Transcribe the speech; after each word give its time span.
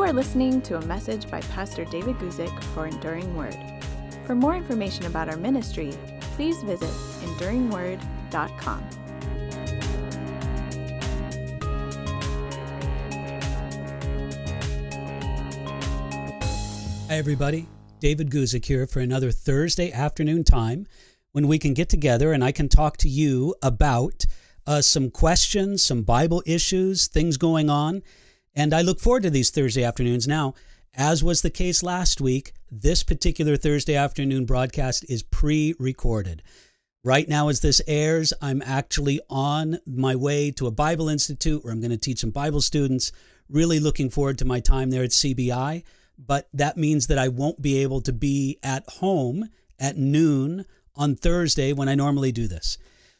You 0.00 0.06
are 0.06 0.14
listening 0.14 0.62
to 0.62 0.78
a 0.78 0.86
message 0.86 1.30
by 1.30 1.42
Pastor 1.42 1.84
David 1.84 2.16
Guzik 2.16 2.62
for 2.72 2.86
Enduring 2.86 3.36
Word. 3.36 3.54
For 4.24 4.34
more 4.34 4.56
information 4.56 5.04
about 5.04 5.28
our 5.28 5.36
ministry, 5.36 5.92
please 6.36 6.62
visit 6.62 6.88
enduringword.com. 6.88 8.82
Hi, 17.08 17.14
everybody. 17.14 17.68
David 18.00 18.30
Guzik 18.30 18.64
here 18.64 18.86
for 18.86 19.00
another 19.00 19.30
Thursday 19.30 19.92
afternoon 19.92 20.44
time 20.44 20.86
when 21.32 21.46
we 21.46 21.58
can 21.58 21.74
get 21.74 21.90
together 21.90 22.32
and 22.32 22.42
I 22.42 22.52
can 22.52 22.70
talk 22.70 22.96
to 22.96 23.08
you 23.10 23.54
about 23.62 24.24
uh, 24.66 24.80
some 24.80 25.10
questions, 25.10 25.82
some 25.82 26.00
Bible 26.04 26.42
issues, 26.46 27.06
things 27.06 27.36
going 27.36 27.68
on. 27.68 28.02
And 28.54 28.74
I 28.74 28.82
look 28.82 29.00
forward 29.00 29.22
to 29.24 29.30
these 29.30 29.50
Thursday 29.50 29.84
afternoons. 29.84 30.26
Now, 30.26 30.54
as 30.94 31.22
was 31.22 31.42
the 31.42 31.50
case 31.50 31.82
last 31.82 32.20
week, 32.20 32.52
this 32.70 33.02
particular 33.02 33.56
Thursday 33.56 33.94
afternoon 33.94 34.44
broadcast 34.44 35.04
is 35.08 35.22
pre 35.22 35.74
recorded. 35.78 36.42
Right 37.02 37.28
now, 37.28 37.48
as 37.48 37.60
this 37.60 37.80
airs, 37.86 38.32
I'm 38.42 38.62
actually 38.62 39.20
on 39.30 39.78
my 39.86 40.16
way 40.16 40.50
to 40.52 40.66
a 40.66 40.72
Bible 40.72 41.08
Institute 41.08 41.64
where 41.64 41.72
I'm 41.72 41.80
going 41.80 41.90
to 41.90 41.96
teach 41.96 42.18
some 42.18 42.30
Bible 42.30 42.60
students. 42.60 43.12
Really 43.48 43.80
looking 43.80 44.10
forward 44.10 44.38
to 44.38 44.44
my 44.44 44.60
time 44.60 44.90
there 44.90 45.04
at 45.04 45.10
CBI 45.10 45.82
but 46.26 46.48
that 46.52 46.76
means 46.76 47.06
that 47.06 47.18
I 47.18 47.28
won't 47.28 47.62
be 47.62 47.78
able 47.78 48.00
to 48.02 48.12
be 48.12 48.58
at 48.62 48.88
home 48.88 49.48
at 49.78 49.96
noon 49.96 50.66
on 50.94 51.16
Thursday 51.16 51.72
when 51.72 51.88
I 51.88 51.94
normally 51.94 52.32
do 52.32 52.46
this. 52.46 52.78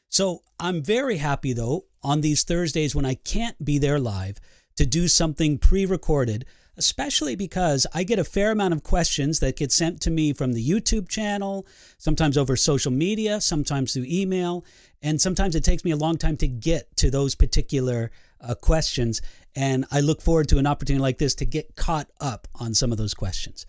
So 0.09 0.43
I'm 0.59 0.83
very 0.83 1.17
happy 1.17 1.53
though 1.53 1.87
on 2.03 2.21
these 2.21 2.43
Thursdays 2.43 2.95
when 2.95 3.07
I 3.07 3.15
can't 3.15 3.65
be 3.65 3.79
there 3.79 3.99
live 3.99 4.39
to 4.81 4.87
do 4.87 5.09
something 5.09 5.59
pre 5.59 5.85
recorded, 5.85 6.47
especially 6.79 7.37
because 7.37 7.87
I 7.93 8.03
get 8.03 8.19
a 8.19 8.25
fair 8.25 8.51
amount 8.51 8.73
of 8.73 8.83
questions 8.83 9.39
that 9.41 9.59
get 9.59 9.73
sent 9.73 10.01
to 10.01 10.11
me 10.11 10.33
from 10.33 10.55
the 10.55 10.67
YouTube 10.67 11.07
channel, 11.07 11.67
sometimes 11.99 12.39
over 12.39 12.57
social 12.57 12.91
media, 12.91 13.43
sometimes 13.43 13.93
through 13.93 14.07
email, 14.09 14.65
and 15.03 15.21
sometimes 15.21 15.55
it 15.55 15.65
takes 15.65 15.85
me 15.85 15.91
a 15.91 15.99
long 15.99 16.17
time 16.17 16.39
to 16.39 16.49
get 16.49 16.97
to 16.97 17.11
those 17.11 17.35
particular 17.35 18.11
uh, 18.41 18.55
questions. 18.55 19.21
And 19.55 19.85
I 19.91 20.01
look 20.01 20.23
forward 20.23 20.49
to 20.49 20.57
an 20.57 20.67
opportunity 20.67 21.03
like 21.03 21.19
this 21.19 21.35
to 21.37 21.45
get 21.45 21.77
caught 21.77 22.09
up 22.19 22.49
on 22.55 22.73
some 22.73 22.91
of 22.91 22.97
those 22.97 23.13
questions. 23.13 23.67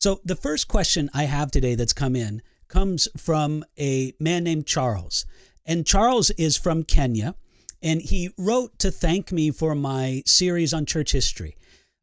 So, 0.00 0.22
the 0.24 0.34
first 0.34 0.66
question 0.66 1.10
I 1.12 1.24
have 1.24 1.50
today 1.50 1.74
that's 1.74 1.92
come 1.92 2.16
in 2.16 2.40
comes 2.68 3.06
from 3.18 3.66
a 3.78 4.14
man 4.18 4.44
named 4.44 4.66
Charles. 4.66 5.26
And 5.66 5.86
Charles 5.86 6.30
is 6.30 6.56
from 6.56 6.84
Kenya. 6.84 7.34
And 7.84 8.00
he 8.00 8.30
wrote 8.38 8.78
to 8.78 8.90
thank 8.90 9.30
me 9.30 9.50
for 9.50 9.74
my 9.74 10.22
series 10.24 10.72
on 10.72 10.86
church 10.86 11.12
history. 11.12 11.56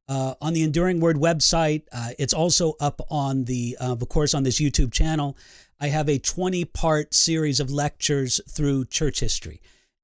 Uh, 0.07 0.35
on 0.39 0.53
the 0.53 0.61
Enduring 0.61 0.99
Word 0.99 1.17
website, 1.17 1.83
uh, 1.91 2.11
it's 2.19 2.33
also 2.33 2.75
up 2.79 3.01
on 3.09 3.45
the, 3.45 3.77
uh, 3.81 3.93
of 3.93 4.07
course, 4.07 4.35
on 4.35 4.43
this 4.43 4.61
YouTube 4.61 4.93
channel. 4.93 5.35
I 5.79 5.87
have 5.87 6.07
a 6.07 6.19
20 6.19 6.65
part 6.65 7.15
series 7.15 7.59
of 7.59 7.71
lectures 7.71 8.39
through 8.47 8.85
church 8.85 9.21
history. 9.21 9.59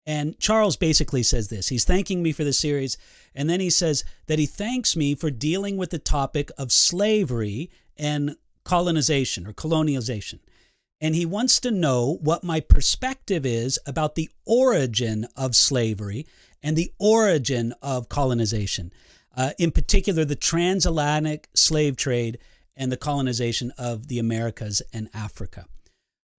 And 0.07 0.39
Charles 0.39 0.77
basically 0.77 1.21
says 1.21 1.49
this 1.49 1.67
he's 1.67 1.85
thanking 1.85 2.23
me 2.23 2.31
for 2.31 2.43
the 2.43 2.53
series. 2.53 2.97
And 3.35 3.47
then 3.47 3.59
he 3.59 3.69
says 3.69 4.03
that 4.25 4.39
he 4.39 4.47
thanks 4.47 4.95
me 4.95 5.13
for 5.13 5.29
dealing 5.29 5.77
with 5.77 5.91
the 5.91 5.99
topic 5.99 6.49
of 6.57 6.71
slavery 6.71 7.69
and 7.95 8.35
colonization 8.63 9.45
or 9.45 9.53
colonialization. 9.53 10.39
And 10.99 11.15
he 11.15 11.25
wants 11.25 11.59
to 11.59 11.71
know 11.71 12.17
what 12.21 12.43
my 12.43 12.59
perspective 12.59 13.45
is 13.45 13.79
about 13.85 14.15
the 14.15 14.29
origin 14.45 15.27
of 15.35 15.55
slavery 15.55 16.25
and 16.63 16.75
the 16.75 16.91
origin 16.99 17.73
of 17.81 18.09
colonization, 18.09 18.91
uh, 19.35 19.51
in 19.59 19.71
particular, 19.71 20.25
the 20.25 20.35
transatlantic 20.35 21.47
slave 21.53 21.95
trade 21.95 22.39
and 22.75 22.91
the 22.91 22.97
colonization 22.97 23.71
of 23.77 24.07
the 24.07 24.17
Americas 24.17 24.81
and 24.91 25.09
Africa. 25.13 25.65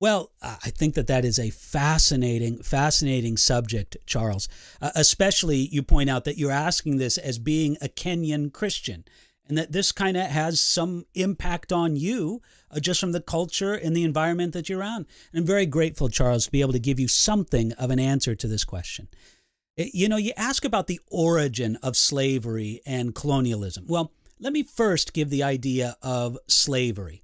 Well, 0.00 0.30
I 0.40 0.70
think 0.70 0.94
that 0.94 1.08
that 1.08 1.24
is 1.24 1.40
a 1.40 1.50
fascinating, 1.50 2.62
fascinating 2.62 3.36
subject, 3.36 3.96
Charles. 4.06 4.48
Uh, 4.80 4.92
especially, 4.94 5.56
you 5.56 5.82
point 5.82 6.08
out 6.08 6.24
that 6.24 6.38
you're 6.38 6.52
asking 6.52 6.98
this 6.98 7.18
as 7.18 7.40
being 7.40 7.76
a 7.80 7.88
Kenyan 7.88 8.52
Christian, 8.52 9.04
and 9.48 9.56
that 9.56 9.72
this 9.72 9.92
kind 9.92 10.16
of 10.16 10.26
has 10.26 10.60
some 10.60 11.06
impact 11.14 11.72
on 11.72 11.96
you 11.96 12.42
uh, 12.70 12.80
just 12.80 13.00
from 13.00 13.12
the 13.12 13.20
culture 13.20 13.74
and 13.74 13.96
the 13.96 14.04
environment 14.04 14.52
that 14.52 14.68
you're 14.68 14.82
on. 14.82 15.06
And 15.32 15.40
I'm 15.40 15.46
very 15.46 15.66
grateful, 15.66 16.08
Charles, 16.08 16.46
to 16.46 16.52
be 16.52 16.60
able 16.60 16.74
to 16.74 16.78
give 16.78 17.00
you 17.00 17.08
something 17.08 17.72
of 17.72 17.90
an 17.90 17.98
answer 17.98 18.34
to 18.34 18.46
this 18.46 18.64
question. 18.64 19.08
You 19.76 20.08
know, 20.08 20.16
you 20.16 20.32
ask 20.36 20.64
about 20.64 20.86
the 20.86 21.00
origin 21.08 21.76
of 21.82 21.96
slavery 21.96 22.80
and 22.84 23.14
colonialism. 23.14 23.84
Well, 23.88 24.12
let 24.40 24.52
me 24.52 24.62
first 24.62 25.12
give 25.12 25.30
the 25.30 25.42
idea 25.42 25.96
of 26.02 26.36
slavery. 26.46 27.22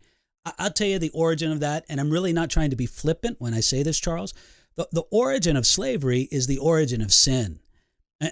I'll 0.59 0.71
tell 0.71 0.87
you 0.87 0.99
the 0.99 1.11
origin 1.11 1.51
of 1.53 1.61
that, 1.61 1.85
and 1.89 2.01
I'm 2.01 2.11
really 2.11 2.33
not 2.33 2.51
trying 2.51 2.71
to 2.71 2.77
be 2.77 2.87
flippant 2.87 3.41
when 3.41 3.55
I 3.55 3.61
say 3.61 3.83
this, 3.83 3.99
Charles. 3.99 4.35
The, 4.77 4.89
the 4.93 5.05
origin 5.11 5.57
of 5.57 5.67
slavery 5.67 6.29
is 6.31 6.47
the 6.47 6.59
origin 6.59 7.01
of 7.01 7.13
sin. 7.13 7.61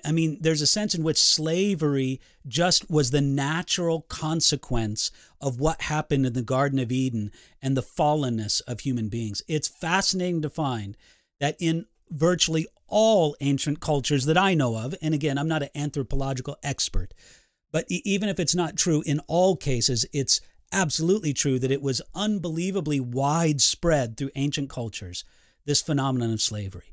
I 0.05 0.13
mean, 0.13 0.39
there's 0.41 0.63
a 0.63 0.67
sense 0.67 0.95
in 0.95 1.03
which 1.03 1.21
slavery 1.21 2.21
just 2.47 2.89
was 2.91 3.11
the 3.11 3.21
natural 3.21 4.03
consequence 4.03 5.11
of 5.41 5.61
what 5.61 5.83
happened 5.83 6.25
in 6.25 6.33
the 6.33 6.43
Garden 6.43 6.79
of 6.79 6.93
Eden 6.93 7.33
and 7.61 7.77
the 7.77 7.83
fallenness 7.83 8.63
of 8.67 8.81
human 8.81 9.09
beings. 9.09 9.43
It's 9.49 9.69
fascinating 9.69 10.41
to 10.43 10.51
find 10.51 10.97
that 11.41 11.57
in 11.59 11.87
virtually 12.11 12.67
all 12.87 13.37
ancient 13.41 13.81
cultures 13.81 14.25
that 14.27 14.39
I 14.39 14.55
know 14.55 14.77
of, 14.77 14.95
and 15.03 15.15
again, 15.15 15.37
I'm 15.37 15.49
not 15.49 15.63
an 15.63 15.71
anthropological 15.75 16.57
expert, 16.63 17.13
but 17.73 17.85
even 17.89 18.29
if 18.29 18.39
it's 18.39 18.55
not 18.55 18.77
true 18.77 19.03
in 19.05 19.21
all 19.27 19.57
cases, 19.57 20.07
it's 20.13 20.41
absolutely 20.73 21.33
true 21.33 21.59
that 21.59 21.71
it 21.73 21.83
was 21.83 22.03
unbelievably 22.15 23.01
widespread 23.01 24.17
through 24.17 24.31
ancient 24.37 24.71
cultures, 24.71 25.25
this 25.65 25.83
phenomenon 25.83 26.33
of 26.33 26.41
slavery. 26.41 26.92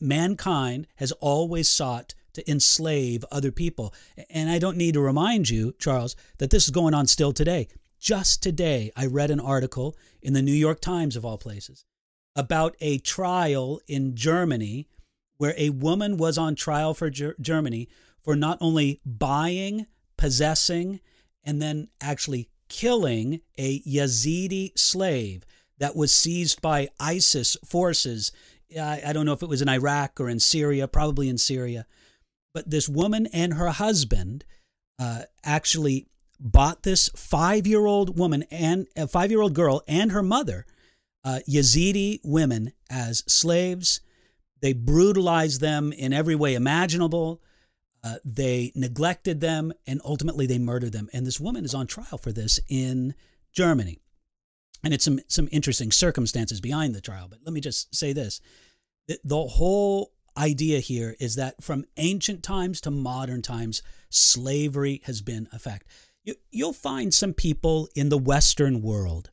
Mankind 0.00 0.86
has 0.96 1.12
always 1.12 1.68
sought 1.68 2.14
to 2.34 2.50
enslave 2.50 3.24
other 3.30 3.52
people. 3.52 3.94
And 4.30 4.50
I 4.50 4.58
don't 4.58 4.76
need 4.76 4.94
to 4.94 5.00
remind 5.00 5.50
you, 5.50 5.74
Charles, 5.78 6.16
that 6.38 6.50
this 6.50 6.64
is 6.64 6.70
going 6.70 6.94
on 6.94 7.06
still 7.06 7.32
today. 7.32 7.68
Just 8.00 8.42
today, 8.42 8.90
I 8.96 9.06
read 9.06 9.30
an 9.30 9.40
article 9.40 9.96
in 10.20 10.32
the 10.32 10.42
New 10.42 10.52
York 10.52 10.80
Times, 10.80 11.14
of 11.14 11.24
all 11.24 11.38
places, 11.38 11.84
about 12.34 12.74
a 12.80 12.98
trial 12.98 13.80
in 13.86 14.16
Germany 14.16 14.88
where 15.36 15.54
a 15.56 15.70
woman 15.70 16.16
was 16.16 16.38
on 16.38 16.54
trial 16.54 16.94
for 16.94 17.10
Ger- 17.10 17.36
Germany 17.40 17.88
for 18.22 18.36
not 18.36 18.58
only 18.60 19.00
buying, 19.04 19.86
possessing, 20.16 21.00
and 21.44 21.60
then 21.60 21.88
actually 22.00 22.48
killing 22.68 23.40
a 23.58 23.80
Yazidi 23.82 24.76
slave 24.78 25.44
that 25.78 25.96
was 25.96 26.12
seized 26.12 26.62
by 26.62 26.88
ISIS 27.00 27.56
forces. 27.64 28.30
I, 28.78 29.02
I 29.06 29.12
don't 29.12 29.26
know 29.26 29.32
if 29.32 29.42
it 29.42 29.48
was 29.48 29.62
in 29.62 29.68
Iraq 29.68 30.20
or 30.20 30.28
in 30.28 30.40
Syria, 30.40 30.88
probably 30.88 31.28
in 31.28 31.38
Syria. 31.38 31.86
But 32.54 32.70
this 32.70 32.88
woman 32.88 33.26
and 33.32 33.54
her 33.54 33.70
husband 33.70 34.44
uh, 34.98 35.22
actually 35.44 36.06
bought 36.38 36.82
this 36.82 37.08
five 37.16 37.66
year 37.66 37.86
old 37.86 38.18
woman 38.18 38.44
and 38.50 38.86
a 38.96 39.06
five 39.06 39.30
year 39.30 39.40
old 39.40 39.54
girl 39.54 39.82
and 39.88 40.12
her 40.12 40.22
mother, 40.22 40.66
uh, 41.24 41.40
Yazidi 41.48 42.20
women, 42.24 42.72
as 42.90 43.22
slaves. 43.26 44.00
They 44.60 44.72
brutalized 44.72 45.60
them 45.60 45.92
in 45.92 46.12
every 46.12 46.34
way 46.34 46.54
imaginable. 46.54 47.40
Uh, 48.04 48.16
they 48.24 48.72
neglected 48.74 49.40
them 49.40 49.72
and 49.86 50.00
ultimately 50.04 50.46
they 50.46 50.58
murdered 50.58 50.92
them. 50.92 51.08
And 51.12 51.26
this 51.26 51.40
woman 51.40 51.64
is 51.64 51.74
on 51.74 51.86
trial 51.86 52.18
for 52.18 52.32
this 52.32 52.60
in 52.68 53.14
Germany. 53.52 54.00
And 54.84 54.92
it's 54.92 55.04
some, 55.04 55.20
some 55.28 55.48
interesting 55.52 55.92
circumstances 55.92 56.60
behind 56.60 56.94
the 56.94 57.00
trial. 57.00 57.28
But 57.28 57.40
let 57.44 57.52
me 57.52 57.60
just 57.60 57.94
say 57.94 58.12
this 58.12 58.40
the, 59.06 59.18
the 59.24 59.42
whole 59.42 60.12
idea 60.36 60.80
here 60.80 61.14
is 61.20 61.36
that 61.36 61.62
from 61.62 61.84
ancient 61.96 62.42
times 62.42 62.80
to 62.82 62.90
modern 62.90 63.42
times, 63.42 63.82
slavery 64.08 65.02
has 65.04 65.20
been 65.20 65.48
a 65.52 65.58
fact. 65.58 65.86
You, 66.24 66.34
you'll 66.50 66.72
find 66.72 67.12
some 67.12 67.32
people 67.32 67.88
in 67.94 68.08
the 68.08 68.18
Western 68.18 68.82
world 68.82 69.30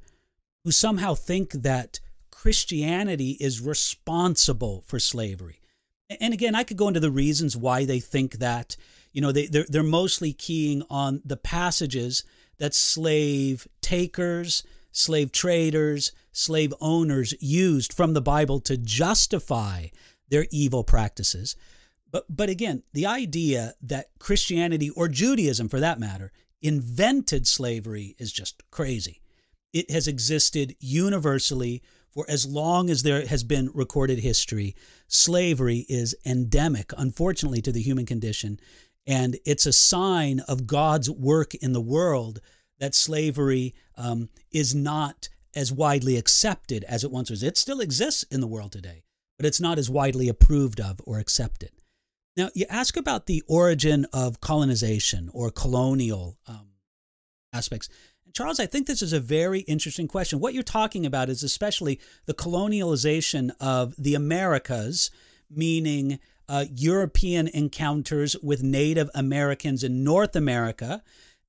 who 0.63 0.71
somehow 0.71 1.15
think 1.15 1.51
that 1.51 1.99
Christianity 2.31 3.37
is 3.39 3.61
responsible 3.61 4.83
for 4.85 4.99
slavery 4.99 5.59
and 6.09 6.33
again, 6.33 6.55
I 6.55 6.63
could 6.63 6.77
go 6.77 6.87
into 6.87 6.99
the 6.99 7.11
reasons 7.11 7.55
why 7.55 7.85
they 7.85 7.99
think 7.99 8.35
that. 8.35 8.75
You 9.11 9.21
know, 9.21 9.31
they, 9.31 9.45
they're, 9.47 9.65
they're 9.67 9.83
mostly 9.83 10.33
keying 10.33 10.83
on 10.89 11.21
the 11.23 11.37
passages 11.37 12.23
that 12.57 12.73
slave 12.73 13.67
takers, 13.81 14.63
slave 14.91 15.31
traders, 15.31 16.11
slave 16.31 16.73
owners 16.81 17.33
used 17.39 17.93
from 17.93 18.13
the 18.13 18.21
Bible 18.21 18.59
to 18.61 18.77
justify 18.77 19.87
their 20.29 20.47
evil 20.51 20.83
practices. 20.83 21.55
But, 22.11 22.25
but 22.29 22.49
again, 22.49 22.83
the 22.93 23.05
idea 23.05 23.75
that 23.81 24.09
Christianity 24.19 24.89
or 24.89 25.07
Judaism, 25.07 25.69
for 25.69 25.79
that 25.79 25.99
matter, 25.99 26.31
invented 26.61 27.47
slavery 27.47 28.15
is 28.17 28.31
just 28.31 28.61
crazy. 28.71 29.21
It 29.73 29.91
has 29.91 30.07
existed 30.07 30.75
universally 30.79 31.83
for 32.11 32.25
as 32.27 32.45
long 32.45 32.89
as 32.89 33.03
there 33.03 33.25
has 33.27 33.43
been 33.43 33.69
recorded 33.73 34.19
history. 34.19 34.75
Slavery 35.07 35.85
is 35.87 36.15
endemic, 36.25 36.91
unfortunately, 36.97 37.61
to 37.61 37.71
the 37.71 37.81
human 37.81 38.05
condition. 38.05 38.59
And 39.05 39.37
it's 39.45 39.65
a 39.65 39.73
sign 39.73 40.39
of 40.41 40.67
God's 40.67 41.09
work 41.09 41.53
in 41.55 41.73
the 41.73 41.81
world 41.81 42.41
that 42.79 42.95
slavery 42.95 43.73
um, 43.95 44.29
is 44.51 44.73
not 44.73 45.29
as 45.55 45.71
widely 45.71 46.15
accepted 46.17 46.83
as 46.85 47.03
it 47.03 47.11
once 47.11 47.29
was. 47.29 47.43
It 47.43 47.57
still 47.57 47.81
exists 47.81 48.23
in 48.23 48.41
the 48.41 48.47
world 48.47 48.71
today, 48.71 49.03
but 49.37 49.45
it's 49.45 49.59
not 49.59 49.77
as 49.77 49.89
widely 49.89 50.29
approved 50.29 50.79
of 50.79 50.99
or 51.05 51.19
accepted. 51.19 51.71
Now, 52.37 52.49
you 52.53 52.65
ask 52.69 52.95
about 52.95 53.25
the 53.25 53.43
origin 53.47 54.05
of 54.13 54.39
colonization 54.39 55.29
or 55.33 55.51
colonial 55.51 56.37
um, 56.47 56.69
aspects. 57.51 57.89
Charles, 58.33 58.59
I 58.59 58.65
think 58.65 58.87
this 58.87 59.01
is 59.01 59.11
a 59.11 59.19
very 59.19 59.61
interesting 59.61 60.07
question. 60.07 60.39
What 60.39 60.53
you're 60.53 60.63
talking 60.63 61.05
about 61.05 61.29
is 61.29 61.43
especially 61.43 61.99
the 62.25 62.33
colonialization 62.33 63.51
of 63.59 63.95
the 63.97 64.15
Americas, 64.15 65.09
meaning 65.49 66.19
uh, 66.47 66.65
European 66.73 67.47
encounters 67.47 68.35
with 68.41 68.63
Native 68.63 69.09
Americans 69.13 69.83
in 69.83 70.03
North 70.03 70.35
America, 70.35 71.03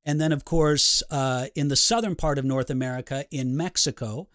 and 0.05 0.21
then, 0.21 0.33
of 0.33 0.45
course, 0.45 1.03
uh, 1.11 1.47
in 1.55 1.69
the 1.69 1.77
southern 1.77 2.17
part 2.17 2.39
of 2.39 2.45
North 2.45 2.71
America, 2.71 3.27
in 3.31 3.57
Mexico, 3.57 4.29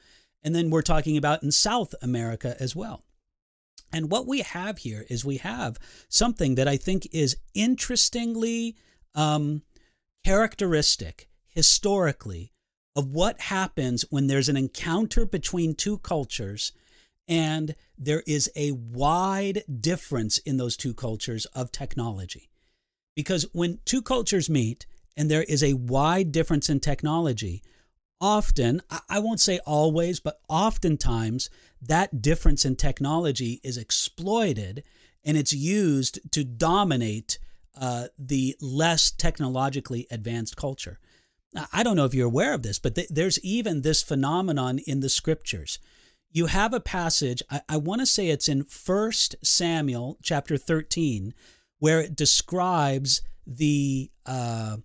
and 0.44 0.54
then 0.54 0.70
we're 0.70 0.82
talking 0.82 1.18
about 1.18 1.42
in 1.44 1.52
South 1.52 1.96
America 2.02 2.56
as 2.60 2.76
well. 2.76 3.04
And 3.92 4.12
what 4.12 4.28
we 4.28 4.42
have 4.42 4.80
here 4.80 5.06
is 5.10 5.24
we 5.26 5.38
have 5.38 5.80
something 6.10 6.56
that 6.56 6.68
I 6.68 6.78
think 6.78 7.08
is 7.12 7.38
interestingly 7.54 8.76
um, 9.16 9.64
characteristic 10.24 11.30
historically 11.48 12.52
of 12.96 13.12
what 13.12 13.40
happens 13.42 14.06
when 14.10 14.28
there's 14.28 14.50
an 14.50 14.58
encounter 14.58 15.26
between 15.26 15.76
two 15.76 15.98
cultures 16.00 16.72
and 17.28 17.76
there 17.98 18.24
is 18.28 18.52
a 18.56 18.72
wide 18.72 19.64
difference 19.80 20.38
in 20.40 20.58
those 20.58 20.78
two 20.78 20.94
cultures 20.94 21.46
of 21.48 21.72
technology. 21.72 22.50
Because 23.16 23.46
when 23.54 23.80
two 23.86 24.02
cultures 24.02 24.50
meet 24.50 24.86
and 25.18 25.30
there 25.30 25.44
is 25.44 25.64
a 25.64 25.74
wide 25.74 26.32
difference 26.32 26.70
in 26.70 26.80
technology, 26.80 27.64
often, 28.20 28.82
I 29.10 29.20
won't 29.20 29.40
say 29.40 29.60
always, 29.66 30.20
but 30.20 30.40
oftentimes, 30.50 31.50
that 31.82 32.22
difference 32.22 32.66
in 32.66 32.76
technology 32.76 33.60
is 33.64 33.78
exploited 33.78 34.84
and 35.24 35.38
it's 35.38 35.54
used 35.54 36.20
to 36.32 36.44
dominate 36.44 37.40
uh, 37.80 38.08
the 38.18 38.56
less 38.62 39.12
technologically 39.12 40.08
advanced 40.10 40.56
culture. 40.56 41.00
I 41.72 41.84
don't 41.84 41.96
know 41.96 42.06
if 42.06 42.14
you're 42.14 42.28
aware 42.28 42.54
of 42.54 42.64
this, 42.64 42.80
but 42.80 42.96
th- 42.96 43.10
there's 43.10 43.40
even 43.40 43.82
this 43.82 44.04
phenomenon 44.04 44.80
in 44.80 45.00
the 45.00 45.10
scriptures. 45.10 45.80
You 46.32 46.48
have 46.48 46.74
a 46.74 46.80
passage, 46.80 47.42
I, 47.50 47.62
I 47.70 47.78
want 47.78 48.02
to 48.02 48.06
say 48.06 48.28
it's 48.28 48.50
in 48.50 48.66
First 48.66 49.36
Samuel 49.42 50.18
chapter 50.22 50.58
13, 50.58 51.34
where 51.80 52.02
it 52.02 52.16
describes 52.16 53.22
the 53.48 54.12
uh, 54.26 54.78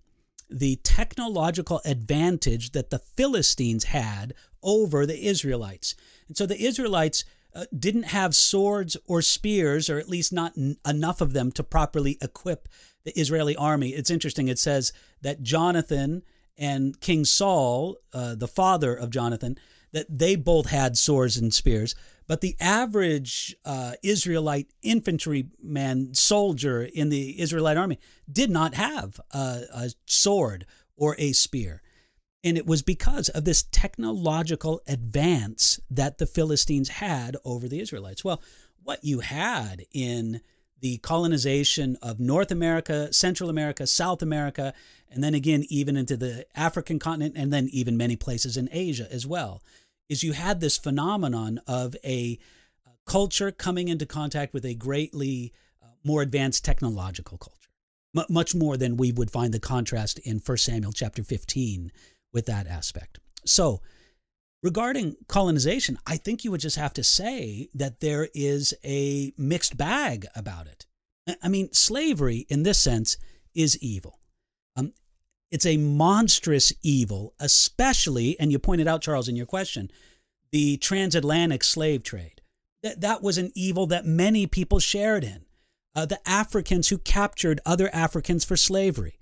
the 0.51 0.75
technological 0.83 1.81
advantage 1.85 2.71
that 2.71 2.89
the 2.89 2.99
Philistines 2.99 3.85
had 3.85 4.33
over 4.61 5.05
the 5.05 5.27
Israelites. 5.27 5.95
And 6.27 6.37
so 6.37 6.45
the 6.45 6.61
Israelites 6.61 7.23
uh, 7.53 7.65
didn't 7.77 8.03
have 8.03 8.35
swords 8.35 8.95
or 9.07 9.21
spears, 9.21 9.89
or 9.89 9.97
at 9.97 10.09
least 10.09 10.31
not 10.31 10.53
n- 10.57 10.77
enough 10.87 11.21
of 11.21 11.33
them 11.33 11.51
to 11.53 11.63
properly 11.63 12.17
equip 12.21 12.67
the 13.03 13.17
Israeli 13.19 13.55
army. 13.55 13.89
It's 13.89 14.11
interesting. 14.11 14.47
It 14.47 14.59
says 14.59 14.93
that 15.21 15.41
Jonathan 15.41 16.23
and 16.57 16.99
King 17.01 17.25
Saul, 17.25 17.97
uh, 18.13 18.35
the 18.35 18.47
father 18.47 18.93
of 18.93 19.09
Jonathan, 19.09 19.57
that 19.91 20.07
they 20.09 20.35
both 20.35 20.67
had 20.67 20.97
swords 20.97 21.37
and 21.37 21.53
spears. 21.53 21.95
But 22.27 22.41
the 22.41 22.55
average 22.59 23.55
uh, 23.65 23.93
Israelite 24.03 24.71
infantryman, 24.81 26.13
soldier 26.13 26.83
in 26.83 27.09
the 27.09 27.41
Israelite 27.41 27.77
army 27.77 27.99
did 28.31 28.49
not 28.49 28.73
have 28.75 29.19
a, 29.31 29.63
a 29.73 29.89
sword 30.05 30.65
or 30.95 31.15
a 31.17 31.33
spear. 31.33 31.81
And 32.43 32.57
it 32.57 32.65
was 32.65 32.81
because 32.81 33.29
of 33.29 33.45
this 33.45 33.63
technological 33.63 34.81
advance 34.87 35.79
that 35.89 36.17
the 36.17 36.25
Philistines 36.25 36.89
had 36.89 37.37
over 37.43 37.67
the 37.67 37.79
Israelites. 37.79 38.23
Well, 38.23 38.41
what 38.83 39.03
you 39.03 39.19
had 39.19 39.85
in 39.91 40.41
the 40.79 40.97
colonization 40.97 41.97
of 42.01 42.19
North 42.19 42.49
America, 42.49 43.13
Central 43.13 43.49
America, 43.49 43.85
South 43.85 44.23
America, 44.23 44.73
and 45.11 45.23
then 45.23 45.35
again, 45.35 45.65
even 45.69 45.95
into 45.95 46.17
the 46.17 46.47
African 46.55 46.97
continent, 46.97 47.35
and 47.37 47.53
then 47.53 47.69
even 47.71 47.97
many 47.97 48.15
places 48.15 48.57
in 48.57 48.67
Asia 48.71 49.07
as 49.11 49.27
well, 49.27 49.61
is 50.11 50.23
you 50.23 50.33
had 50.33 50.59
this 50.59 50.77
phenomenon 50.77 51.61
of 51.65 51.95
a 52.03 52.37
culture 53.05 53.49
coming 53.49 53.87
into 53.87 54.05
contact 54.05 54.53
with 54.53 54.65
a 54.65 54.75
greatly 54.75 55.53
uh, 55.81 55.87
more 56.03 56.21
advanced 56.21 56.65
technological 56.65 57.37
culture, 57.37 57.69
M- 58.15 58.25
much 58.29 58.53
more 58.53 58.75
than 58.75 58.97
we 58.97 59.13
would 59.13 59.31
find 59.31 59.53
the 59.53 59.59
contrast 59.59 60.19
in 60.19 60.39
1 60.39 60.57
Samuel 60.57 60.91
chapter 60.91 61.23
15 61.23 61.93
with 62.33 62.45
that 62.45 62.67
aspect. 62.67 63.19
So, 63.45 63.79
regarding 64.61 65.15
colonization, 65.29 65.97
I 66.05 66.17
think 66.17 66.43
you 66.43 66.51
would 66.51 66.61
just 66.61 66.75
have 66.75 66.93
to 66.95 67.05
say 67.05 67.69
that 67.73 68.01
there 68.01 68.27
is 68.35 68.73
a 68.83 69.31
mixed 69.37 69.77
bag 69.77 70.27
about 70.35 70.67
it. 70.67 70.85
I 71.41 71.47
mean, 71.47 71.71
slavery 71.71 72.45
in 72.49 72.63
this 72.63 72.79
sense 72.79 73.15
is 73.55 73.77
evil. 73.81 74.19
It's 75.51 75.65
a 75.65 75.77
monstrous 75.77 76.71
evil, 76.81 77.33
especially, 77.39 78.39
and 78.39 78.51
you 78.51 78.59
pointed 78.59 78.87
out, 78.87 79.01
Charles, 79.01 79.27
in 79.27 79.35
your 79.35 79.45
question, 79.45 79.91
the 80.51 80.77
transatlantic 80.77 81.63
slave 81.63 82.03
trade. 82.03 82.41
That, 82.83 83.01
that 83.01 83.21
was 83.21 83.37
an 83.37 83.51
evil 83.53 83.85
that 83.87 84.05
many 84.05 84.47
people 84.47 84.79
shared 84.79 85.23
in. 85.23 85.45
Uh, 85.93 86.05
the 86.05 86.19
Africans 86.27 86.87
who 86.87 86.97
captured 86.97 87.59
other 87.65 87.89
Africans 87.93 88.45
for 88.45 88.55
slavery, 88.55 89.19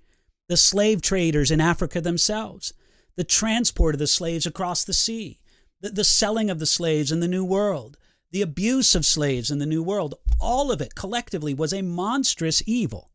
the 0.48 0.58
slave 0.58 1.02
traders 1.02 1.50
in 1.50 1.60
Africa 1.60 2.00
themselves, 2.00 2.74
the 3.16 3.24
transport 3.24 3.96
of 3.96 4.00
the 4.00 4.08
slaves 4.08 4.46
across 4.46 4.84
the 4.84 4.94
sea, 4.94 5.40
the, 5.82 5.90
the 5.90 6.04
selling 6.04 6.50
of 6.50 6.60
the 6.60 6.68
slaves 6.68 7.12
in 7.12 7.22
the 7.22 7.28
New 7.28 7.44
World, 7.44 7.98
the 8.32 8.42
abuse 8.44 8.94
of 8.94 9.06
slaves 9.06 9.50
in 9.50 9.58
the 9.58 9.66
New 9.66 9.82
World, 9.82 10.14
all 10.40 10.72
of 10.72 10.80
it 10.80 10.94
collectively 10.94 11.54
was 11.54 11.74
a 11.74 11.82
monstrous 11.82 12.62
evil. 12.68 13.09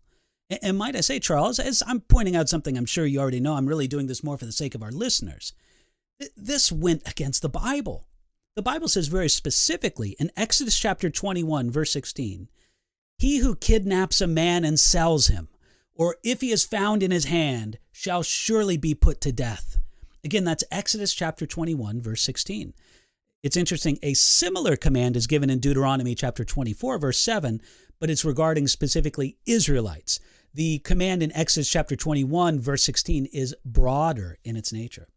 And, 0.51 0.77
might 0.77 0.95
I 0.95 1.01
say, 1.01 1.19
Charles, 1.21 1.59
as 1.59 1.83
I'm 1.87 2.01
pointing 2.01 2.37
out 2.37 2.49
something 2.49 2.77
I'm 2.77 2.85
sure 2.85 3.07
you 3.07 3.19
already 3.19 3.41
know, 3.41 3.55
I'm 3.55 3.67
really 3.67 3.89
doing 3.89 4.07
this 4.07 4.23
more 4.23 4.37
for 4.37 4.45
the 4.45 4.53
sake 4.53 4.75
of 4.75 4.83
our 4.83 4.93
listeners. 4.93 5.55
This 6.37 6.71
went 6.71 7.09
against 7.09 7.43
the 7.43 7.49
Bible. 7.49 8.07
The 8.55 8.63
Bible 8.63 8.89
says 8.89 9.09
very 9.09 9.29
specifically 9.29 10.17
in 10.21 10.31
Exodus 10.37 10.79
chapter 10.79 11.11
21, 11.11 11.71
verse 11.71 11.91
16 11.93 12.49
He 13.19 13.39
who 13.39 13.57
kidnaps 13.57 14.21
a 14.21 14.27
man 14.27 14.65
and 14.65 14.79
sells 14.79 15.29
him, 15.29 15.49
or 15.95 16.17
if 16.23 16.41
he 16.41 16.53
is 16.53 16.65
found 16.65 17.03
in 17.03 17.11
his 17.11 17.25
hand, 17.25 17.79
shall 17.91 18.23
surely 18.23 18.77
be 18.77 18.95
put 18.95 19.21
to 19.23 19.33
death. 19.33 19.79
Again, 20.25 20.45
that's 20.45 20.65
Exodus 20.71 21.15
chapter 21.15 21.47
21, 21.47 22.01
verse 22.01 22.23
16. 22.23 22.75
It's 23.43 23.57
interesting, 23.57 23.99
a 24.03 24.15
similar 24.15 24.75
command 24.77 25.17
is 25.17 25.27
given 25.27 25.51
in 25.51 25.59
Deuteronomy 25.59 26.15
chapter 26.15 26.45
24, 26.45 26.99
verse 26.99 27.19
7, 27.19 27.61
but 28.01 28.09
it's 28.09 28.25
regarding 28.25 28.67
specifically 28.67 29.37
Israelites. 29.47 30.19
The 30.55 30.79
command 30.79 31.21
in 31.21 31.33
Exodus 31.33 31.69
chapter 31.69 31.97
21, 31.97 32.61
verse 32.61 32.85
16, 32.85 33.27
is 33.27 33.57
broader 33.65 34.39
in 34.45 34.57
its 34.57 34.73
nature. 34.73 35.09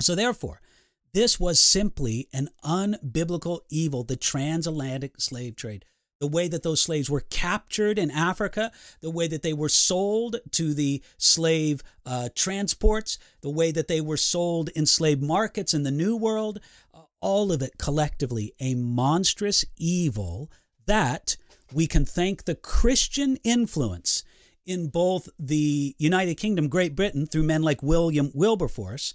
So, 0.00 0.14
therefore, 0.14 0.62
this 1.12 1.38
was 1.38 1.60
simply 1.60 2.28
an 2.32 2.48
unbiblical 2.64 3.60
evil, 3.68 4.04
the 4.04 4.16
transatlantic 4.16 5.20
slave 5.20 5.54
trade. 5.54 5.84
The 6.18 6.28
way 6.28 6.48
that 6.48 6.62
those 6.62 6.80
slaves 6.80 7.10
were 7.10 7.20
captured 7.20 7.98
in 7.98 8.10
Africa, 8.10 8.72
the 9.02 9.10
way 9.10 9.26
that 9.26 9.42
they 9.42 9.52
were 9.52 9.68
sold 9.68 10.36
to 10.52 10.72
the 10.72 11.02
slave 11.18 11.82
uh, 12.06 12.30
transports, 12.34 13.18
the 13.42 13.50
way 13.50 13.70
that 13.70 13.88
they 13.88 14.00
were 14.00 14.16
sold 14.16 14.70
in 14.70 14.86
slave 14.86 15.20
markets 15.20 15.74
in 15.74 15.82
the 15.82 15.90
New 15.90 16.16
World, 16.16 16.60
uh, 16.94 17.02
all 17.20 17.52
of 17.52 17.60
it 17.60 17.76
collectively 17.78 18.54
a 18.60 18.74
monstrous 18.74 19.66
evil 19.76 20.50
that 20.86 21.36
we 21.72 21.86
can 21.86 22.06
thank 22.06 22.44
the 22.44 22.54
Christian 22.54 23.36
influence 23.44 24.24
in 24.66 24.88
both 24.88 25.28
the 25.38 25.94
United 25.98 26.36
Kingdom, 26.36 26.68
Great 26.68 26.96
Britain, 26.96 27.26
through 27.26 27.42
men 27.42 27.62
like 27.62 27.82
William 27.82 28.30
Wilberforce, 28.34 29.14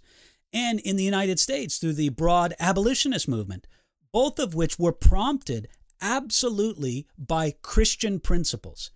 and 0.53 0.79
in 0.79 0.96
the 0.96 1.03
United 1.03 1.39
States 1.39 1.77
through 1.77 1.94
the 1.94 2.10
broad 2.10 2.53
abolitionist 2.60 3.27
movement, 3.27 3.68
both 4.12 4.39
of 4.39 4.56
which 4.56 4.79
were 4.79 4.91
prompted 4.91 5.68
absolutely 6.01 7.08
by 7.18 7.53
Christian 7.62 8.20
principles. 8.20 8.91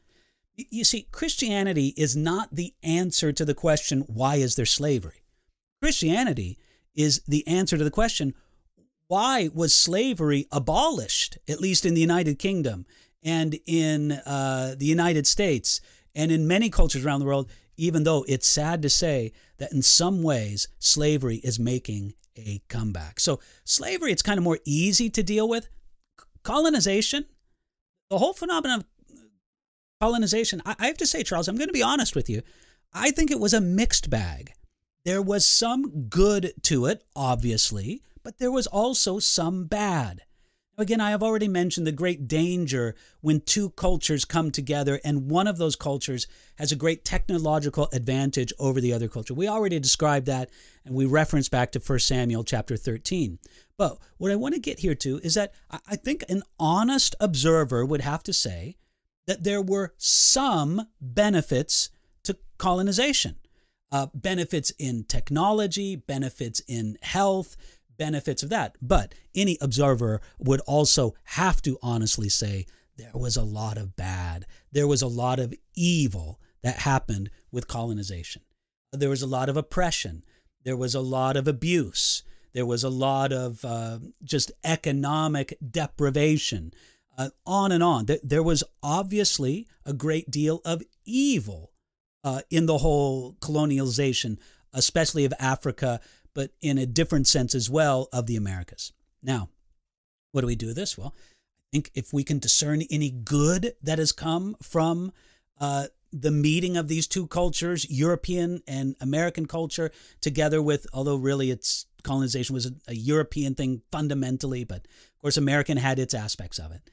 You 0.55 0.83
see, 0.83 1.07
Christianity 1.11 1.93
is 1.97 2.15
not 2.15 2.55
the 2.55 2.73
answer 2.83 3.31
to 3.31 3.45
the 3.45 3.55
question, 3.55 4.01
why 4.01 4.35
is 4.35 4.55
there 4.55 4.65
slavery? 4.65 5.23
Christianity 5.81 6.57
is 6.95 7.21
the 7.27 7.45
answer 7.47 7.77
to 7.77 7.83
the 7.83 7.91
question, 7.91 8.33
why 9.07 9.49
was 9.53 9.73
slavery 9.73 10.47
abolished, 10.51 11.37
at 11.47 11.59
least 11.59 11.85
in 11.85 11.93
the 11.93 12.01
United 12.01 12.39
Kingdom 12.39 12.85
and 13.23 13.59
in 13.65 14.11
uh, 14.11 14.75
the 14.77 14.85
United 14.85 15.27
States 15.27 15.81
and 16.15 16.31
in 16.31 16.47
many 16.47 16.69
cultures 16.69 17.05
around 17.05 17.19
the 17.19 17.25
world, 17.25 17.49
even 17.77 18.03
though 18.03 18.25
it's 18.27 18.47
sad 18.47 18.81
to 18.81 18.89
say 18.89 19.31
that 19.57 19.71
in 19.71 19.81
some 19.81 20.21
ways 20.21 20.67
slavery 20.79 21.37
is 21.37 21.59
making 21.59 22.13
a 22.35 22.61
comeback. 22.67 23.19
So, 23.19 23.39
slavery, 23.63 24.11
it's 24.11 24.21
kind 24.21 24.37
of 24.37 24.43
more 24.43 24.59
easy 24.65 25.09
to 25.09 25.23
deal 25.23 25.47
with. 25.47 25.69
Colonization, 26.43 27.25
the 28.09 28.17
whole 28.17 28.33
phenomenon 28.33 28.79
of 28.79 28.85
colonization, 30.01 30.61
I, 30.65 30.75
I 30.79 30.87
have 30.87 30.97
to 30.97 31.07
say, 31.07 31.23
Charles, 31.23 31.47
I'm 31.47 31.57
going 31.57 31.69
to 31.69 31.73
be 31.73 31.83
honest 31.83 32.15
with 32.15 32.29
you. 32.29 32.41
I 32.93 33.11
think 33.11 33.31
it 33.31 33.39
was 33.39 33.53
a 33.53 33.61
mixed 33.61 34.09
bag. 34.09 34.53
There 35.05 35.21
was 35.21 35.45
some 35.45 36.07
good 36.09 36.53
to 36.63 36.85
it, 36.85 37.03
obviously, 37.15 38.01
but 38.23 38.37
there 38.37 38.51
was 38.51 38.67
also 38.67 39.19
some 39.19 39.65
bad. 39.65 40.21
Again, 40.75 40.99
I 40.99 41.11
have 41.11 41.21
already 41.21 41.47
mentioned 41.47 41.85
the 41.85 41.91
great 41.91 42.27
danger 42.27 42.95
when 43.21 43.41
two 43.41 43.69
cultures 43.71 44.25
come 44.25 44.49
together 44.49 44.99
and 45.05 45.29
one 45.29 45.45
of 45.45 45.57
those 45.57 45.75
cultures 45.75 46.25
has 46.55 46.71
a 46.71 46.75
great 46.75 47.05
technological 47.05 47.89
advantage 47.93 48.51
over 48.57 48.81
the 48.81 48.91
other 48.91 49.07
culture. 49.07 49.35
We 49.35 49.47
already 49.47 49.79
described 49.79 50.25
that 50.25 50.49
and 50.83 50.95
we 50.95 51.05
reference 51.05 51.47
back 51.47 51.71
to 51.73 51.79
1 51.79 51.99
Samuel 51.99 52.43
chapter 52.43 52.75
13. 52.75 53.37
But 53.77 53.99
what 54.17 54.31
I 54.31 54.35
want 54.35 54.55
to 54.55 54.59
get 54.59 54.79
here 54.79 54.95
to 54.95 55.19
is 55.23 55.35
that 55.35 55.53
I 55.87 55.95
think 55.95 56.23
an 56.27 56.41
honest 56.59 57.15
observer 57.19 57.85
would 57.85 58.01
have 58.01 58.23
to 58.23 58.33
say 58.33 58.77
that 59.27 59.43
there 59.43 59.61
were 59.61 59.93
some 59.97 60.87
benefits 60.99 61.91
to 62.23 62.37
colonization. 62.57 63.35
Uh, 63.91 64.07
benefits 64.15 64.71
in 64.79 65.03
technology, 65.03 65.95
benefits 65.95 66.61
in 66.67 66.97
health, 67.03 67.55
benefits 67.97 68.43
of 68.43 68.49
that. 68.49 68.75
But 68.81 69.13
any 69.35 69.57
observer 69.61 70.21
would 70.39 70.61
also 70.61 71.15
have 71.23 71.61
to 71.63 71.77
honestly 71.81 72.29
say 72.29 72.65
there 72.97 73.11
was 73.13 73.37
a 73.37 73.43
lot 73.43 73.77
of 73.77 73.95
bad, 73.95 74.45
there 74.71 74.87
was 74.87 75.01
a 75.01 75.07
lot 75.07 75.39
of 75.39 75.53
evil 75.75 76.39
that 76.61 76.77
happened 76.77 77.29
with 77.51 77.67
colonization. 77.67 78.43
There 78.91 79.09
was 79.09 79.21
a 79.21 79.27
lot 79.27 79.49
of 79.49 79.57
oppression, 79.57 80.23
there 80.63 80.77
was 80.77 80.95
a 80.95 81.01
lot 81.01 81.35
of 81.35 81.47
abuse, 81.47 82.23
there 82.53 82.65
was 82.65 82.83
a 82.83 82.89
lot 82.89 83.33
of 83.33 83.65
uh, 83.65 83.99
just 84.23 84.51
economic 84.63 85.57
deprivation. 85.67 86.73
Uh, 87.15 87.29
on 87.45 87.71
and 87.71 87.83
on. 87.83 88.07
There 88.23 88.41
was 88.41 88.63
obviously 88.81 89.67
a 89.85 89.93
great 89.93 90.31
deal 90.31 90.61
of 90.65 90.81
evil 91.05 91.71
uh, 92.23 92.41
in 92.49 92.65
the 92.65 92.79
whole 92.79 93.33
colonialization, 93.33 94.39
especially 94.73 95.23
of 95.23 95.33
Africa, 95.39 95.99
but 96.33 96.51
in 96.61 96.77
a 96.77 96.85
different 96.85 97.27
sense 97.27 97.55
as 97.55 97.69
well 97.69 98.07
of 98.11 98.25
the 98.25 98.35
Americas. 98.35 98.91
Now, 99.21 99.49
what 100.31 100.41
do 100.41 100.47
we 100.47 100.55
do 100.55 100.67
with 100.67 100.75
this? 100.75 100.97
Well, 100.97 101.13
I 101.17 101.67
think 101.71 101.91
if 101.93 102.13
we 102.13 102.23
can 102.23 102.39
discern 102.39 102.83
any 102.89 103.09
good 103.09 103.73
that 103.81 103.99
has 103.99 104.11
come 104.11 104.55
from 104.61 105.11
uh, 105.59 105.87
the 106.11 106.31
meeting 106.31 106.77
of 106.77 106.87
these 106.87 107.07
two 107.07 107.27
cultures, 107.27 107.89
European 107.89 108.61
and 108.67 108.95
American 109.01 109.47
culture, 109.47 109.91
together 110.21 110.61
with, 110.61 110.85
although 110.93 111.15
really 111.15 111.49
it's 111.49 111.85
colonization 112.03 112.53
was 112.53 112.65
a, 112.65 112.73
a 112.87 112.93
European 112.93 113.55
thing 113.55 113.81
fundamentally, 113.91 114.63
but 114.63 114.85
of 114.85 115.21
course, 115.21 115.37
American 115.37 115.77
had 115.77 115.99
its 115.99 116.13
aspects 116.13 116.59
of 116.59 116.71
it. 116.71 116.91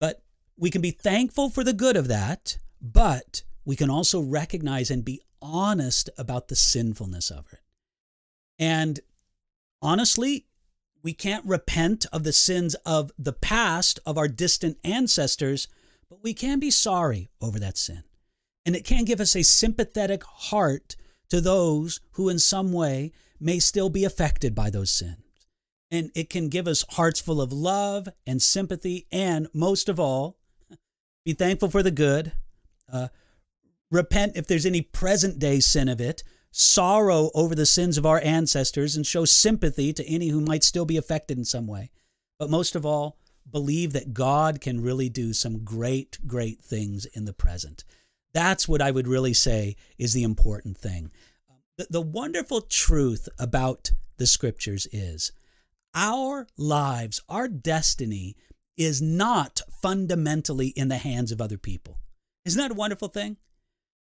But 0.00 0.22
we 0.56 0.70
can 0.70 0.80
be 0.80 0.92
thankful 0.92 1.50
for 1.50 1.64
the 1.64 1.72
good 1.72 1.96
of 1.96 2.08
that, 2.08 2.58
but 2.80 3.42
we 3.64 3.76
can 3.76 3.90
also 3.90 4.20
recognize 4.20 4.90
and 4.90 5.04
be 5.04 5.20
honest 5.42 6.08
about 6.16 6.48
the 6.48 6.56
sinfulness 6.56 7.30
of 7.30 7.46
it. 7.52 7.60
And 8.60 9.00
honestly, 9.80 10.44
we 11.02 11.14
can't 11.14 11.46
repent 11.46 12.04
of 12.12 12.24
the 12.24 12.32
sins 12.32 12.74
of 12.86 13.10
the 13.18 13.32
past 13.32 13.98
of 14.04 14.18
our 14.18 14.28
distant 14.28 14.78
ancestors, 14.84 15.66
but 16.10 16.22
we 16.22 16.34
can 16.34 16.58
be 16.58 16.70
sorry 16.70 17.30
over 17.40 17.58
that 17.58 17.78
sin. 17.78 18.04
And 18.66 18.76
it 18.76 18.84
can 18.84 19.06
give 19.06 19.20
us 19.20 19.34
a 19.34 19.42
sympathetic 19.42 20.22
heart 20.22 20.94
to 21.30 21.40
those 21.40 22.00
who, 22.12 22.28
in 22.28 22.38
some 22.38 22.72
way, 22.72 23.12
may 23.40 23.58
still 23.58 23.88
be 23.88 24.04
affected 24.04 24.54
by 24.54 24.68
those 24.68 24.90
sins. 24.90 25.16
And 25.90 26.10
it 26.14 26.28
can 26.28 26.50
give 26.50 26.68
us 26.68 26.84
hearts 26.90 27.18
full 27.18 27.40
of 27.40 27.52
love 27.52 28.08
and 28.26 28.42
sympathy, 28.42 29.06
and 29.10 29.48
most 29.54 29.88
of 29.88 29.98
all, 29.98 30.36
be 31.24 31.32
thankful 31.32 31.70
for 31.70 31.82
the 31.82 31.90
good. 31.90 32.32
Uh, 32.92 33.08
repent 33.90 34.36
if 34.36 34.46
there's 34.46 34.66
any 34.66 34.82
present 34.82 35.38
day 35.38 35.60
sin 35.60 35.88
of 35.88 36.00
it, 36.00 36.22
sorrow 36.50 37.30
over 37.34 37.54
the 37.54 37.66
sins 37.66 37.96
of 37.96 38.06
our 38.06 38.20
ancestors 38.22 38.96
and 38.96 39.06
show 39.06 39.24
sympathy 39.24 39.92
to 39.92 40.06
any 40.06 40.28
who 40.28 40.40
might 40.40 40.64
still 40.64 40.84
be 40.84 40.96
affected 40.96 41.38
in 41.38 41.44
some 41.44 41.66
way. 41.66 41.90
But 42.38 42.50
most 42.50 42.74
of 42.74 42.84
all, 42.84 43.16
believe 43.50 43.92
that 43.92 44.14
God 44.14 44.60
can 44.60 44.80
really 44.80 45.08
do 45.08 45.32
some 45.32 45.64
great, 45.64 46.18
great 46.26 46.62
things 46.62 47.04
in 47.06 47.24
the 47.24 47.32
present. 47.32 47.84
That's 48.32 48.68
what 48.68 48.82
I 48.82 48.90
would 48.90 49.08
really 49.08 49.34
say 49.34 49.76
is 49.98 50.12
the 50.12 50.22
important 50.22 50.78
thing. 50.78 51.10
The, 51.78 51.86
the 51.90 52.00
wonderful 52.00 52.60
truth 52.60 53.28
about 53.38 53.92
the 54.18 54.26
scriptures 54.26 54.86
is 54.92 55.32
our 55.94 56.46
lives, 56.56 57.20
our 57.28 57.48
destiny 57.48 58.36
is 58.76 59.02
not 59.02 59.60
fundamentally 59.82 60.68
in 60.68 60.88
the 60.88 60.98
hands 60.98 61.32
of 61.32 61.40
other 61.40 61.58
people. 61.58 61.98
Isn't 62.44 62.60
that 62.60 62.70
a 62.70 62.74
wonderful 62.74 63.08
thing? 63.08 63.36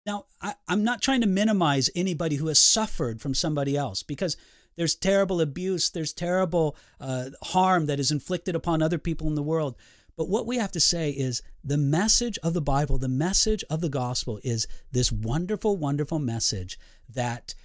Now, 0.06 0.26
I, 0.42 0.56
am 0.68 0.84
not 0.84 1.02
trying 1.02 1.22
to 1.22 1.28
minimize 1.28 1.90
anybody 1.96 2.36
who 2.36 2.48
has 2.48 2.60
suffered 2.60 3.22
from 3.22 3.34
somebody 3.34 3.78
else 3.78 4.04
because 4.04 4.36
there's 4.76 4.96
terrible 4.96 5.40
abuse, 5.40 5.90
there's 5.90 6.14
terrible 6.14 6.76
uh, 7.00 7.30
harm 7.44 7.86
that 7.86 8.00
is 8.00 8.12
inflicted 8.12 8.56
upon 8.56 8.82
other 8.82 8.98
people 8.98 9.28
in 9.28 9.36
the 9.36 9.44
world. 9.44 9.76
But 10.16 10.30
what 10.30 10.46
we 10.46 10.58
have 10.58 10.72
to 10.74 10.80
say 10.80 11.10
is 11.10 11.42
the 11.64 11.78
message 11.78 12.38
of 12.44 12.54
the 12.54 12.62
Bible, 12.62 12.98
the 12.98 13.08
message 13.08 13.64
of 13.70 13.82
the 13.82 13.90
gospel 13.90 14.40
is 14.44 14.68
this 14.92 15.12
wonderful, 15.12 15.78
wonderful 15.78 16.20
message 16.20 16.78
that 17.10 17.56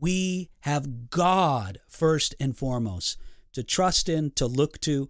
we 0.00 0.50
have 0.60 1.10
God 1.10 1.80
first 1.88 2.34
and 2.38 2.56
foremost 2.56 3.18
to 3.52 3.62
trust 3.62 4.08
in, 4.08 4.30
to 4.32 4.46
look 4.46 4.80
to, 4.82 5.08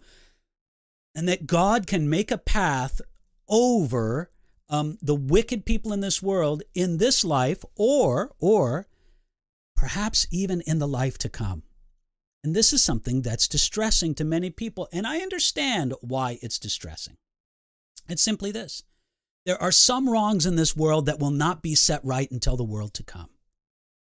and 1.15 1.27
that 1.27 1.47
God 1.47 1.87
can 1.87 2.09
make 2.09 2.31
a 2.31 2.37
path 2.37 2.99
over 3.47 4.31
um, 4.69 4.97
the 5.01 5.15
wicked 5.15 5.65
people 5.65 5.91
in 5.93 6.01
this 6.01 6.21
world 6.21 6.63
in 6.75 6.97
this 6.97 7.23
life 7.23 7.63
or 7.75 8.31
or 8.39 8.87
perhaps 9.75 10.27
even 10.31 10.61
in 10.61 10.79
the 10.79 10.87
life 10.87 11.17
to 11.19 11.29
come. 11.29 11.63
And 12.43 12.55
this 12.55 12.71
is 12.71 12.83
something 12.83 13.21
that's 13.21 13.47
distressing 13.47 14.15
to 14.15 14.23
many 14.23 14.49
people 14.49 14.87
and 14.93 15.05
i 15.07 15.19
understand 15.19 15.93
why 16.01 16.37
it's 16.41 16.59
distressing. 16.59 17.17
It's 18.07 18.23
simply 18.23 18.51
this. 18.51 18.83
There 19.45 19.61
are 19.61 19.71
some 19.71 20.09
wrongs 20.09 20.45
in 20.45 20.55
this 20.55 20.75
world 20.75 21.05
that 21.05 21.19
will 21.19 21.31
not 21.31 21.61
be 21.61 21.75
set 21.75 22.03
right 22.03 22.29
until 22.29 22.57
the 22.57 22.63
world 22.63 22.93
to 22.95 23.03
come 23.03 23.29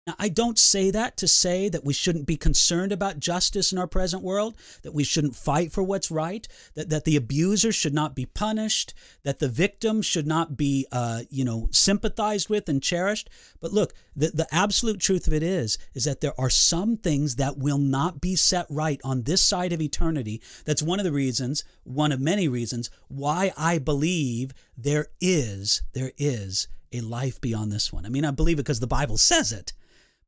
now, 0.04 0.16
I 0.18 0.30
don't 0.30 0.58
say 0.58 0.90
that 0.90 1.16
to 1.18 1.28
say 1.28 1.68
that 1.68 1.84
we 1.84 1.92
shouldn't 1.92 2.26
be 2.26 2.36
concerned 2.36 2.90
about 2.90 3.20
justice 3.20 3.70
in 3.70 3.78
our 3.78 3.86
present 3.86 4.24
world, 4.24 4.56
that 4.82 4.94
we 4.94 5.04
shouldn't 5.04 5.36
fight 5.36 5.70
for 5.70 5.80
what's 5.84 6.10
right, 6.10 6.48
that, 6.74 6.88
that 6.88 7.04
the 7.04 7.14
abuser 7.14 7.70
should 7.70 7.94
not 7.94 8.16
be 8.16 8.26
punished, 8.26 8.94
that 9.22 9.38
the 9.38 9.48
victim 9.48 10.02
should 10.02 10.26
not 10.26 10.56
be, 10.56 10.88
uh, 10.90 11.22
you 11.30 11.44
know, 11.44 11.68
sympathized 11.70 12.48
with 12.48 12.68
and 12.68 12.82
cherished. 12.82 13.30
But 13.60 13.72
look, 13.72 13.94
the, 14.16 14.32
the 14.34 14.48
absolute 14.52 14.98
truth 14.98 15.28
of 15.28 15.32
it 15.32 15.44
is, 15.44 15.78
is 15.94 16.02
that 16.04 16.20
there 16.20 16.38
are 16.38 16.50
some 16.50 16.96
things 16.96 17.36
that 17.36 17.56
will 17.56 17.78
not 17.78 18.20
be 18.20 18.34
set 18.34 18.66
right 18.68 19.00
on 19.04 19.22
this 19.22 19.40
side 19.40 19.72
of 19.72 19.80
eternity. 19.80 20.42
That's 20.64 20.82
one 20.82 20.98
of 20.98 21.04
the 21.04 21.12
reasons, 21.12 21.62
one 21.84 22.10
of 22.10 22.20
many 22.20 22.48
reasons, 22.48 22.90
why 23.06 23.52
I 23.56 23.78
believe 23.78 24.52
there 24.76 25.06
is, 25.20 25.82
there 25.92 26.10
is 26.18 26.66
a 26.92 27.02
life 27.02 27.40
beyond 27.40 27.70
this 27.70 27.92
one. 27.92 28.04
I 28.04 28.08
mean, 28.08 28.24
I 28.24 28.32
believe 28.32 28.58
it 28.58 28.64
because 28.64 28.80
the 28.80 28.88
Bible 28.88 29.16
says 29.16 29.52
it. 29.52 29.72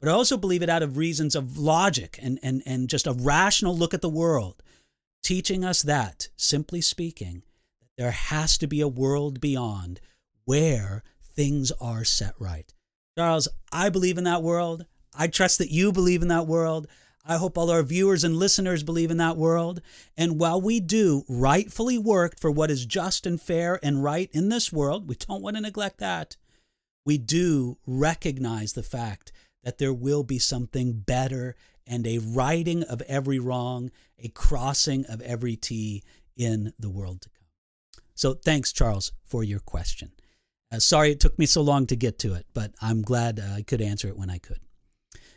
But 0.04 0.11
I 0.11 0.16
also 0.16 0.37
believe 0.37 0.62
it 0.62 0.68
out 0.68 0.82
of 0.82 0.99
reasons 0.99 1.34
of 1.34 1.56
logic 1.56 2.18
and, 2.20 2.38
and, 2.42 2.62
and 2.66 2.90
just 2.90 3.06
a 3.06 3.14
rational 3.14 3.75
look 3.75 3.94
at 3.94 4.02
the 4.02 4.08
world, 4.11 4.62
teaching 5.23 5.64
us 5.64 5.80
that, 5.80 6.28
simply 6.37 6.82
speaking, 6.82 7.42
there 7.96 8.11
has 8.11 8.58
to 8.58 8.66
be 8.66 8.82
a 8.82 8.87
world 8.87 9.40
beyond 9.40 10.02
where 10.44 11.04
things 11.23 11.73
are 11.80 12.04
set 12.04 12.34
right. 12.38 12.70
Charles, 13.16 13.49
I 13.73 13.88
believe 13.88 14.18
in 14.18 14.25
that 14.25 14.42
world. 14.42 14.84
I 15.14 15.26
trust 15.26 15.56
that 15.56 15.70
you 15.70 15.90
believe 15.90 16.20
in 16.20 16.28
that 16.28 16.46
world. 16.46 16.87
I 17.25 17.38
hope 17.38 17.56
all 17.56 17.70
our 17.70 17.82
viewers 17.82 18.25
and 18.25 18.37
listeners 18.37 18.82
believe 18.82 19.11
in 19.11 19.16
that 19.16 19.38
world. 19.38 19.80
And 20.18 20.38
while 20.38 20.61
we 20.61 20.80
do 20.80 21.25
rightfully 21.30 21.96
work 21.96 22.38
for 22.38 22.50
what 22.50 22.70
is 22.70 22.84
just 22.84 23.25
and 23.25 23.40
fair 23.40 23.80
and 23.82 24.04
right 24.04 24.28
in 24.34 24.50
this 24.50 24.70
world, 24.70 25.08
we 25.08 25.14
don't 25.14 25.40
want 25.40 25.56
to 25.56 25.62
neglect 25.62 25.96
that. 26.00 26.37
We 27.06 27.16
do 27.16 27.78
recognize 27.87 28.75
the 28.75 28.82
fact 28.82 29.32
that 29.64 29.78
there 29.78 29.92
will 29.92 30.23
be 30.23 30.38
something 30.38 30.92
better 30.92 31.56
and 31.87 32.06
a 32.06 32.18
righting 32.18 32.83
of 32.85 33.02
every 33.02 33.38
wrong, 33.38 33.90
a 34.18 34.28
crossing 34.28 35.04
of 35.06 35.21
every 35.21 35.56
T 35.56 36.02
in 36.37 36.73
the 36.78 36.90
world 36.90 37.23
to 37.23 37.28
come. 37.28 38.02
So 38.14 38.35
thanks, 38.35 38.73
Charles, 38.73 39.12
for 39.25 39.42
your 39.42 39.61
question. 39.61 40.12
Uh, 40.73 40.78
sorry 40.78 41.12
it 41.12 41.21
took 41.21 41.38
me 41.38 41.47
so 41.47 41.62
long 41.62 41.87
to 41.87 41.97
get 41.97 42.18
to 42.21 42.35
it, 42.35 42.47
but 42.54 42.73
I'm 42.80 43.02
glad 43.02 43.40
uh, 43.40 43.54
I 43.56 43.62
could 43.62 43.83
answer 43.83 44.09
it 44.09 44.16
when 44.16 44.30
I 44.30 44.38
could. 44.38 44.61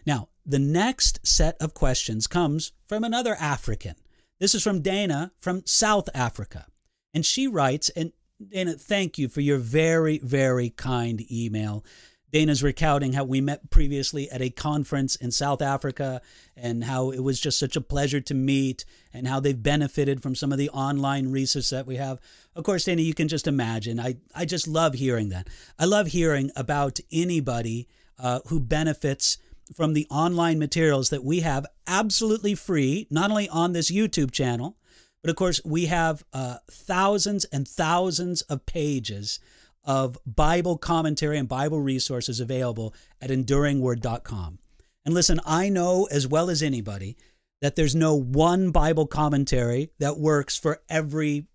Now, 0.06 0.30
the 0.46 0.60
next 0.60 1.28
set 1.28 1.58
of 1.60 1.74
questions 1.74 2.28
comes 2.28 2.72
from 2.88 3.04
another 3.04 3.36
African. 3.36 3.96
This 4.40 4.56
is 4.56 4.64
from 4.64 4.82
Dana 4.82 5.32
from 5.40 5.64
South 5.66 6.08
Africa. 6.14 6.68
And 7.14 7.26
she 7.26 7.48
writes, 7.48 7.90
and 7.90 8.14
Dana, 8.50 8.74
thank 8.74 9.18
you 9.18 9.28
for 9.28 9.42
your 9.42 9.58
very, 9.58 10.20
very 10.20 10.70
kind 10.70 11.30
email. 11.32 11.84
Dana's 12.32 12.62
recounting 12.62 13.14
how 13.14 13.24
we 13.24 13.40
met 13.40 13.70
previously 13.70 14.30
at 14.30 14.42
a 14.42 14.50
conference 14.50 15.16
in 15.16 15.32
South 15.32 15.62
Africa 15.62 16.22
and 16.58 16.84
how 16.84 17.10
it 17.12 17.20
was 17.20 17.40
just 17.40 17.58
such 17.58 17.76
a 17.78 17.82
pleasure 17.82 18.20
to 18.22 18.34
meet 18.34 18.84
and 19.14 19.28
how 19.28 19.40
they've 19.40 19.62
benefited 19.62 20.22
from 20.22 20.36
some 20.36 20.52
of 20.52 20.58
the 20.58 20.70
online 20.72 21.32
research 21.32 21.70
that 21.70 21.88
we 21.88 21.96
have. 21.96 22.20
Of 22.54 22.66
course, 22.66 22.84
Dana, 22.84 23.02
you 23.02 23.14
can 23.14 23.30
just 23.30 23.48
imagine. 23.48 24.00
I, 24.00 24.18
I 24.36 24.44
just 24.44 24.68
love 24.68 24.94
hearing 24.96 25.30
that. 25.30 25.48
I 25.80 25.86
love 25.86 26.08
hearing 26.08 26.52
about 26.56 27.00
anybody 27.12 27.88
uh, 28.20 28.42
who 28.48 28.60
benefits 28.60 29.38
from 29.74 29.94
the 29.94 30.08
online 30.10 30.60
materials 30.60 31.10
that 31.10 31.24
we 31.24 31.42
have 31.42 31.66
absolutely 31.88 32.56
free, 32.56 33.08
not 33.10 33.30
only 33.30 33.48
on 33.48 33.72
this 33.72 33.92
YouTube 33.92 34.32
channel, 34.32 34.78
but 35.22 35.30
of 35.30 35.36
course, 35.36 35.62
we 35.66 35.86
have 35.88 36.24
uh, 36.34 36.58
thousands 36.70 37.46
and 37.46 37.68
thousands 37.68 38.42
of 38.44 38.66
pages 38.66 39.40
of 39.88 40.20
Bible 40.26 40.78
commentary 40.78 41.38
and 41.38 41.48
Bible 41.48 41.80
resources 41.80 42.42
available 42.42 42.94
at 43.22 43.30
enduringword.com. 43.30 44.60
And 45.06 45.14
listen, 45.14 45.40
I 45.46 45.70
know 45.70 46.08
as 46.12 46.28
well 46.28 46.50
as 46.50 46.62
anybody 46.62 47.16
that 47.62 47.78
there's 47.78 47.96
no 47.96 48.14
one 48.14 48.72
Bible 48.72 49.08
commentary 49.08 49.90
that 50.00 50.20
works 50.20 50.60
for 50.60 50.82
every 50.90 51.48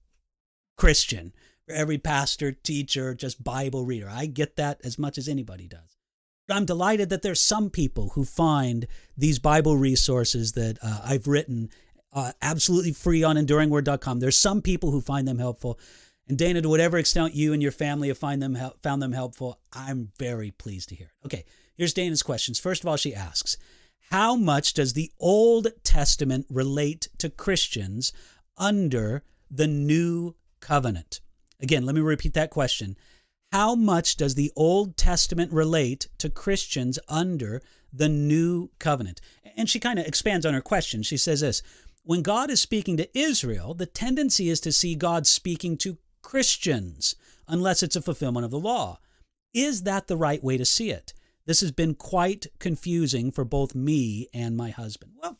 Christian, 0.78 1.34
for 1.68 1.74
every 1.74 1.98
pastor, 1.98 2.50
teacher, 2.50 3.14
just 3.14 3.44
Bible 3.44 3.84
reader. 3.84 4.08
I 4.10 4.24
get 4.26 4.56
that 4.56 4.80
as 4.82 4.98
much 4.98 5.18
as 5.18 5.28
anybody 5.28 5.68
does. 5.68 5.98
But 6.48 6.56
I'm 6.56 6.64
delighted 6.64 7.10
that 7.10 7.20
there's 7.20 7.40
some 7.40 7.68
people 7.68 8.10
who 8.14 8.24
find 8.24 8.86
these 9.16 9.38
Bible 9.38 9.76
resources 9.76 10.52
that 10.52 10.78
uh, 10.82 11.02
I've 11.04 11.28
written 11.28 11.68
uh, 12.14 12.32
absolutely 12.40 12.92
free 12.92 13.22
on 13.22 13.36
enduringword.com. 13.36 14.20
There's 14.20 14.38
some 14.38 14.62
people 14.62 14.90
who 14.90 15.00
find 15.02 15.28
them 15.28 15.38
helpful. 15.38 15.78
And 16.28 16.38
Dana, 16.38 16.62
to 16.62 16.68
whatever 16.68 16.98
extent 16.98 17.34
you 17.34 17.52
and 17.52 17.62
your 17.62 17.72
family 17.72 18.08
have 18.08 18.18
find 18.18 18.40
them 18.42 18.56
found 18.82 19.02
them 19.02 19.12
helpful, 19.12 19.58
I'm 19.72 20.12
very 20.18 20.50
pleased 20.50 20.88
to 20.90 20.94
hear 20.94 21.08
it. 21.08 21.26
Okay, 21.26 21.44
here's 21.76 21.94
Dana's 21.94 22.22
questions. 22.22 22.58
First 22.58 22.82
of 22.82 22.88
all, 22.88 22.96
she 22.96 23.14
asks, 23.14 23.56
how 24.12 24.36
much 24.36 24.74
does 24.74 24.92
the 24.92 25.10
Old 25.18 25.68
Testament 25.84 26.44
relate 26.50 27.08
to 27.16 27.30
Christians 27.30 28.12
under 28.58 29.24
the 29.50 29.66
New 29.66 30.34
Covenant? 30.60 31.22
Again, 31.60 31.86
let 31.86 31.94
me 31.94 32.02
repeat 32.02 32.34
that 32.34 32.50
question. 32.50 32.98
How 33.52 33.74
much 33.74 34.18
does 34.18 34.34
the 34.34 34.52
Old 34.54 34.98
Testament 34.98 35.50
relate 35.50 36.08
to 36.18 36.28
Christians 36.28 36.98
under 37.08 37.62
the 37.90 38.10
New 38.10 38.70
Covenant? 38.78 39.22
And 39.56 39.70
she 39.70 39.80
kind 39.80 39.98
of 39.98 40.04
expands 40.04 40.44
on 40.44 40.52
her 40.52 40.60
question. 40.60 41.02
She 41.02 41.16
says 41.16 41.40
this 41.40 41.62
When 42.02 42.20
God 42.20 42.50
is 42.50 42.60
speaking 42.60 42.98
to 42.98 43.18
Israel, 43.18 43.72
the 43.72 43.86
tendency 43.86 44.50
is 44.50 44.60
to 44.60 44.72
see 44.72 44.94
God 44.94 45.26
speaking 45.26 45.78
to 45.78 45.96
Christians 46.22 47.14
unless 47.48 47.82
it's 47.82 47.96
a 47.96 48.02
fulfillment 48.02 48.44
of 48.44 48.50
the 48.50 48.58
law. 48.58 48.98
Is 49.52 49.82
that 49.82 50.06
the 50.06 50.16
right 50.16 50.42
way 50.42 50.56
to 50.56 50.64
see 50.64 50.90
it? 50.90 51.12
This 51.44 51.60
has 51.60 51.72
been 51.72 51.94
quite 51.94 52.46
confusing 52.58 53.30
for 53.32 53.44
both 53.44 53.74
me 53.74 54.28
and 54.32 54.56
my 54.56 54.70
husband. 54.70 55.12
Well, 55.20 55.38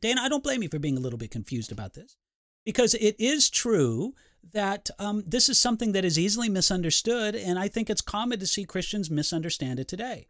Dana, 0.00 0.22
I 0.22 0.28
don't 0.28 0.44
blame 0.44 0.62
you 0.62 0.68
for 0.68 0.78
being 0.78 0.96
a 0.96 1.00
little 1.00 1.18
bit 1.18 1.30
confused 1.30 1.72
about 1.72 1.94
this 1.94 2.16
because 2.64 2.94
it 2.94 3.16
is 3.18 3.50
true 3.50 4.14
that 4.52 4.90
um, 4.98 5.24
this 5.26 5.48
is 5.48 5.58
something 5.58 5.92
that 5.92 6.04
is 6.04 6.18
easily 6.18 6.48
misunderstood, 6.48 7.34
and 7.34 7.58
I 7.58 7.68
think 7.68 7.90
it's 7.90 8.00
common 8.00 8.38
to 8.38 8.46
see 8.46 8.64
Christians 8.64 9.10
misunderstand 9.10 9.80
it 9.80 9.88
today. 9.88 10.28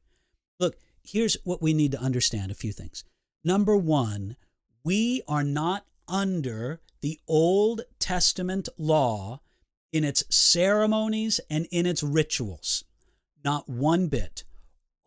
Look, 0.58 0.76
here's 1.02 1.36
what 1.44 1.60
we 1.60 1.74
need 1.74 1.92
to 1.92 2.00
understand 2.00 2.50
a 2.50 2.54
few 2.54 2.72
things. 2.72 3.04
Number 3.44 3.76
one, 3.76 4.36
we 4.84 5.22
are 5.28 5.44
not 5.44 5.84
under 6.08 6.80
the 7.00 7.18
Old 7.28 7.82
Testament 7.98 8.68
law 8.78 9.40
in 9.96 10.04
its 10.04 10.24
ceremonies 10.28 11.40
and 11.48 11.66
in 11.70 11.86
its 11.86 12.02
rituals. 12.02 12.84
Not 13.42 13.68
one 13.68 14.08
bit. 14.08 14.44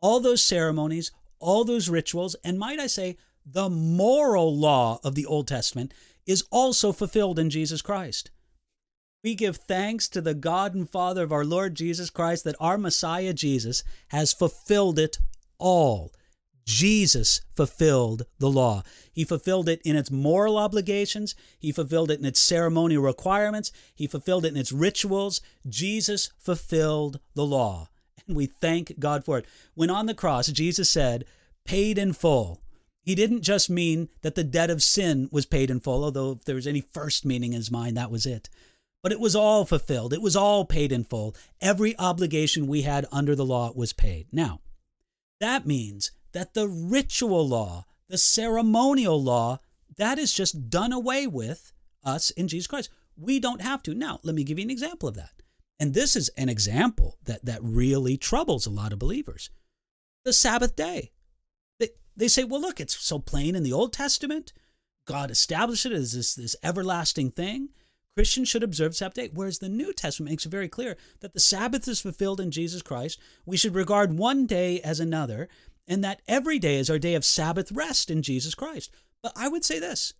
All 0.01 0.19
those 0.19 0.43
ceremonies, 0.43 1.11
all 1.39 1.63
those 1.63 1.89
rituals, 1.89 2.35
and 2.43 2.57
might 2.57 2.79
I 2.79 2.87
say, 2.87 3.17
the 3.45 3.69
moral 3.69 4.57
law 4.57 4.99
of 5.03 5.15
the 5.15 5.25
Old 5.25 5.47
Testament 5.47 5.93
is 6.25 6.43
also 6.51 6.91
fulfilled 6.91 7.37
in 7.39 7.49
Jesus 7.49 7.81
Christ. 7.81 8.31
We 9.23 9.35
give 9.35 9.57
thanks 9.57 10.07
to 10.09 10.21
the 10.21 10.33
God 10.33 10.73
and 10.73 10.89
Father 10.89 11.23
of 11.23 11.31
our 11.31 11.45
Lord 11.45 11.75
Jesus 11.75 12.09
Christ 12.09 12.43
that 12.45 12.55
our 12.59 12.77
Messiah 12.77 13.33
Jesus 13.33 13.83
has 14.09 14.33
fulfilled 14.33 14.97
it 14.97 15.19
all. 15.57 16.13
Jesus 16.69 17.41
fulfilled 17.55 18.27
the 18.37 18.49
law. 18.49 18.83
He 19.11 19.23
fulfilled 19.23 19.67
it 19.67 19.81
in 19.83 19.95
its 19.95 20.11
moral 20.11 20.55
obligations. 20.55 21.33
He 21.57 21.71
fulfilled 21.71 22.11
it 22.11 22.19
in 22.19 22.25
its 22.25 22.39
ceremonial 22.39 23.01
requirements. 23.01 23.71
He 23.95 24.05
fulfilled 24.05 24.45
it 24.45 24.49
in 24.49 24.57
its 24.57 24.71
rituals. 24.71 25.41
Jesus 25.67 26.31
fulfilled 26.37 27.19
the 27.33 27.43
law. 27.43 27.89
And 28.27 28.37
we 28.37 28.45
thank 28.45 28.99
God 28.99 29.25
for 29.25 29.39
it. 29.39 29.47
When 29.73 29.89
on 29.89 30.05
the 30.05 30.13
cross, 30.13 30.45
Jesus 30.49 30.91
said, 30.91 31.25
paid 31.65 31.97
in 31.97 32.13
full. 32.13 32.61
He 33.01 33.15
didn't 33.15 33.41
just 33.41 33.71
mean 33.71 34.09
that 34.21 34.35
the 34.35 34.43
debt 34.43 34.69
of 34.69 34.83
sin 34.83 35.27
was 35.31 35.47
paid 35.47 35.71
in 35.71 35.79
full, 35.79 36.03
although 36.03 36.33
if 36.33 36.45
there 36.45 36.53
was 36.53 36.67
any 36.67 36.81
first 36.81 37.25
meaning 37.25 37.53
in 37.53 37.57
his 37.57 37.71
mind, 37.71 37.97
that 37.97 38.11
was 38.11 38.27
it. 38.27 38.47
But 39.01 39.11
it 39.11 39.19
was 39.19 39.35
all 39.35 39.65
fulfilled. 39.65 40.13
It 40.13 40.21
was 40.21 40.35
all 40.35 40.65
paid 40.65 40.91
in 40.91 41.03
full. 41.03 41.35
Every 41.61 41.97
obligation 41.97 42.67
we 42.67 42.83
had 42.83 43.07
under 43.11 43.33
the 43.33 43.45
law 43.45 43.71
was 43.73 43.91
paid. 43.91 44.27
Now, 44.31 44.61
that 45.39 45.65
means 45.65 46.11
that 46.31 46.53
the 46.53 46.67
ritual 46.67 47.47
law, 47.47 47.85
the 48.07 48.17
ceremonial 48.17 49.21
law, 49.21 49.59
that 49.97 50.17
is 50.17 50.33
just 50.33 50.69
done 50.69 50.93
away 50.93 51.27
with 51.27 51.73
us 52.03 52.31
in 52.31 52.47
Jesus 52.47 52.67
Christ. 52.67 52.89
We 53.17 53.39
don't 53.39 53.61
have 53.61 53.83
to. 53.83 53.93
Now, 53.93 54.19
let 54.23 54.35
me 54.35 54.43
give 54.43 54.57
you 54.57 54.63
an 54.63 54.71
example 54.71 55.09
of 55.09 55.15
that. 55.15 55.41
And 55.79 55.93
this 55.93 56.15
is 56.15 56.29
an 56.37 56.49
example 56.49 57.17
that, 57.23 57.45
that 57.45 57.63
really 57.63 58.17
troubles 58.17 58.65
a 58.65 58.71
lot 58.71 58.93
of 58.93 58.99
believers. 58.99 59.49
The 60.25 60.33
Sabbath 60.33 60.75
day. 60.75 61.11
They, 61.79 61.89
they 62.15 62.27
say, 62.27 62.43
well, 62.43 62.61
look, 62.61 62.79
it's 62.79 62.97
so 62.97 63.19
plain 63.19 63.55
in 63.55 63.63
the 63.63 63.73
Old 63.73 63.93
Testament. 63.93 64.53
God 65.05 65.31
established 65.31 65.85
it 65.85 65.91
as 65.91 66.13
this, 66.13 66.35
this 66.35 66.55
everlasting 66.63 67.31
thing. 67.31 67.69
Christians 68.15 68.49
should 68.49 68.63
observe 68.63 68.95
Sabbath 68.95 69.15
day, 69.15 69.29
whereas 69.33 69.59
the 69.59 69.69
New 69.69 69.93
Testament 69.93 70.31
makes 70.31 70.45
it 70.45 70.49
very 70.49 70.67
clear 70.67 70.97
that 71.21 71.33
the 71.33 71.39
Sabbath 71.39 71.87
is 71.87 72.01
fulfilled 72.01 72.41
in 72.41 72.51
Jesus 72.51 72.81
Christ. 72.81 73.17
We 73.45 73.55
should 73.55 73.75
regard 73.75 74.17
one 74.17 74.45
day 74.45 74.81
as 74.81 74.99
another, 74.99 75.47
and 75.89 76.03
that 76.03 76.21
every 76.27 76.59
day 76.59 76.77
is 76.77 76.89
our 76.89 76.99
day 76.99 77.15
of 77.15 77.25
Sabbath 77.25 77.71
rest 77.71 78.11
in 78.11 78.21
Jesus 78.21 78.53
Christ. 78.55 78.91
But 79.21 79.33
I 79.35 79.49
would 79.49 79.65
say 79.65 79.79
this 79.79 80.13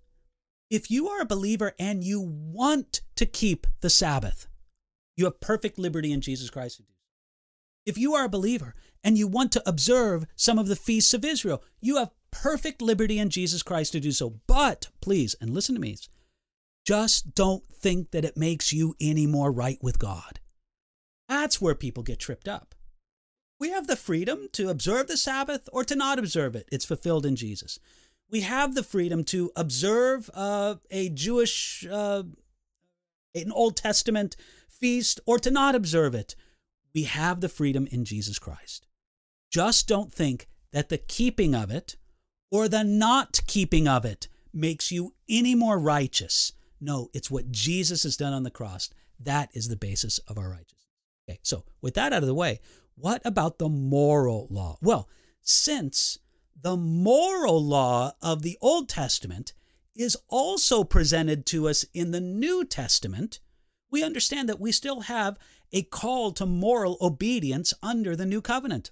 if 0.69 0.91
you 0.91 1.07
are 1.07 1.21
a 1.21 1.25
believer 1.25 1.73
and 1.79 2.03
you 2.03 2.19
want 2.19 3.01
to 3.15 3.25
keep 3.25 3.67
the 3.81 3.89
Sabbath, 3.89 4.47
you 5.15 5.25
have 5.25 5.39
perfect 5.39 5.79
liberty 5.79 6.11
in 6.11 6.21
Jesus 6.21 6.49
Christ 6.49 6.77
to 6.77 6.83
do 6.83 6.89
so. 6.89 6.95
If 7.85 7.97
you 7.97 8.13
are 8.15 8.25
a 8.25 8.29
believer 8.29 8.75
and 9.03 9.17
you 9.17 9.27
want 9.27 9.51
to 9.53 9.69
observe 9.69 10.25
some 10.35 10.59
of 10.59 10.67
the 10.67 10.75
feasts 10.75 11.13
of 11.13 11.23
Israel, 11.23 11.63
you 11.79 11.97
have 11.97 12.11
perfect 12.31 12.81
liberty 12.81 13.17
in 13.17 13.29
Jesus 13.29 13.63
Christ 13.63 13.93
to 13.93 13.99
do 13.99 14.11
so. 14.11 14.35
But 14.47 14.89
please, 15.01 15.35
and 15.39 15.51
listen 15.51 15.75
to 15.75 15.81
me, 15.81 15.97
just 16.85 17.33
don't 17.35 17.63
think 17.73 18.11
that 18.11 18.25
it 18.25 18.37
makes 18.37 18.73
you 18.73 18.95
any 18.99 19.25
more 19.25 19.51
right 19.51 19.79
with 19.81 19.99
God. 19.99 20.39
That's 21.27 21.61
where 21.61 21.75
people 21.75 22.03
get 22.03 22.19
tripped 22.19 22.47
up. 22.47 22.75
We 23.59 23.71
have 23.71 23.87
the 23.87 23.95
freedom 23.95 24.47
to 24.53 24.69
observe 24.69 25.07
the 25.07 25.17
Sabbath 25.17 25.67
or 25.73 25.83
to 25.83 25.95
not 25.95 26.17
observe 26.17 26.55
it. 26.55 26.67
It's 26.71 26.85
fulfilled 26.85 27.25
in 27.25 27.35
Jesus. 27.35 27.79
We 28.31 28.41
have 28.41 28.73
the 28.73 28.83
freedom 28.83 29.23
to 29.25 29.51
observe 29.55 30.29
uh, 30.33 30.75
a 30.89 31.09
Jewish, 31.09 31.85
uh, 31.91 32.23
an 33.35 33.51
Old 33.51 33.75
Testament 33.75 34.35
feast 34.69 35.19
or 35.25 35.39
to 35.39 35.51
not 35.51 35.75
observe 35.75 36.15
it. 36.15 36.35
We 36.93 37.03
have 37.03 37.41
the 37.41 37.49
freedom 37.49 37.87
in 37.91 38.05
Jesus 38.05 38.39
Christ. 38.39 38.87
Just 39.51 39.87
don't 39.87 40.13
think 40.13 40.47
that 40.71 40.89
the 40.89 40.97
keeping 40.97 41.53
of 41.53 41.69
it 41.71 41.97
or 42.51 42.67
the 42.67 42.83
not 42.83 43.41
keeping 43.47 43.87
of 43.87 44.05
it 44.05 44.27
makes 44.53 44.91
you 44.91 45.13
any 45.27 45.53
more 45.53 45.77
righteous. 45.77 46.53
No, 46.79 47.09
it's 47.13 47.29
what 47.29 47.51
Jesus 47.51 48.03
has 48.03 48.15
done 48.15 48.33
on 48.33 48.43
the 48.43 48.51
cross. 48.51 48.89
That 49.19 49.49
is 49.53 49.67
the 49.67 49.75
basis 49.75 50.19
of 50.19 50.37
our 50.37 50.49
righteousness. 50.49 50.87
Okay, 51.29 51.39
so 51.43 51.63
with 51.81 51.95
that 51.95 52.13
out 52.13 52.23
of 52.23 52.27
the 52.27 52.33
way, 52.33 52.59
what 52.99 53.21
about 53.25 53.57
the 53.57 53.69
moral 53.69 54.47
law? 54.49 54.77
Well, 54.81 55.07
since 55.41 56.19
the 56.61 56.75
moral 56.75 57.63
law 57.63 58.13
of 58.21 58.41
the 58.41 58.57
Old 58.61 58.89
Testament 58.89 59.53
is 59.95 60.17
also 60.27 60.83
presented 60.83 61.45
to 61.47 61.67
us 61.67 61.85
in 61.93 62.11
the 62.11 62.21
New 62.21 62.65
Testament, 62.65 63.39
we 63.89 64.03
understand 64.03 64.49
that 64.49 64.59
we 64.59 64.71
still 64.71 65.01
have 65.01 65.37
a 65.71 65.83
call 65.83 66.31
to 66.33 66.45
moral 66.45 66.97
obedience 67.01 67.73
under 67.81 68.15
the 68.15 68.25
New 68.25 68.41
Covenant. 68.41 68.91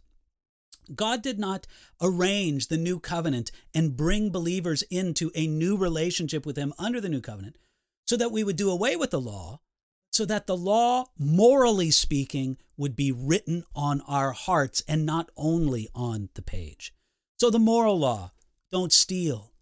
God 0.95 1.21
did 1.21 1.37
not 1.37 1.67
arrange 2.01 2.67
the 2.67 2.77
New 2.77 2.99
Covenant 2.99 3.51
and 3.73 3.97
bring 3.97 4.29
believers 4.29 4.83
into 4.83 5.31
a 5.35 5.47
new 5.47 5.75
relationship 5.75 6.45
with 6.45 6.57
Him 6.57 6.73
under 6.79 7.01
the 7.01 7.09
New 7.09 7.21
Covenant 7.21 7.57
so 8.05 8.15
that 8.15 8.31
we 8.31 8.43
would 8.43 8.55
do 8.55 8.71
away 8.71 8.95
with 8.95 9.11
the 9.11 9.19
law 9.19 9.59
so 10.17 10.25
that 10.25 10.47
the 10.47 10.58
law, 10.58 11.06
morally 11.19 11.91
speaking, 11.91 12.58
would 12.75 12.95
be 12.95 13.12
written 13.12 13.63
on 13.75 14.01
our 14.08 14.32
hearts 14.32 14.84
and 14.88 15.06
not 15.06 15.30
only 15.38 15.89
on 15.93 16.30
the 16.34 16.41
page. 16.41 16.91
So, 17.39 17.51
the 17.51 17.60
moral 17.60 17.99
law 17.99 18.32
don't 18.71 18.91
steal, 18.91 19.53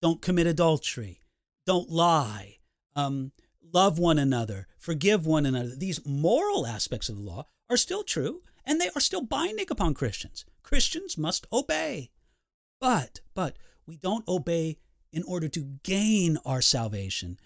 don't 0.00 0.22
commit 0.22 0.46
adultery, 0.46 1.18
don't 1.66 1.90
lie, 1.90 2.58
um, 2.94 3.32
love 3.72 3.98
one 3.98 4.20
another, 4.20 4.68
forgive 4.78 5.26
one 5.26 5.46
another. 5.46 5.74
These 5.74 6.06
moral 6.06 6.64
aspects 6.64 7.08
of 7.08 7.16
the 7.16 7.22
law 7.22 7.48
are 7.68 7.76
still 7.76 8.04
true, 8.04 8.40
and 8.64 8.80
they 8.80 8.90
are 8.94 9.00
still 9.00 9.22
binding 9.22 9.66
upon 9.68 9.94
Christians. 9.94 10.44
Christians 10.62 11.18
must 11.18 11.44
obey. 11.52 12.12
But, 12.80 13.20
but, 13.34 13.56
we 13.84 13.96
don't 13.96 14.28
obey 14.28 14.78
in 15.12 15.24
order 15.24 15.48
to 15.48 15.78
gain 15.82 16.38
our 16.46 16.62
salvation. 16.62 17.36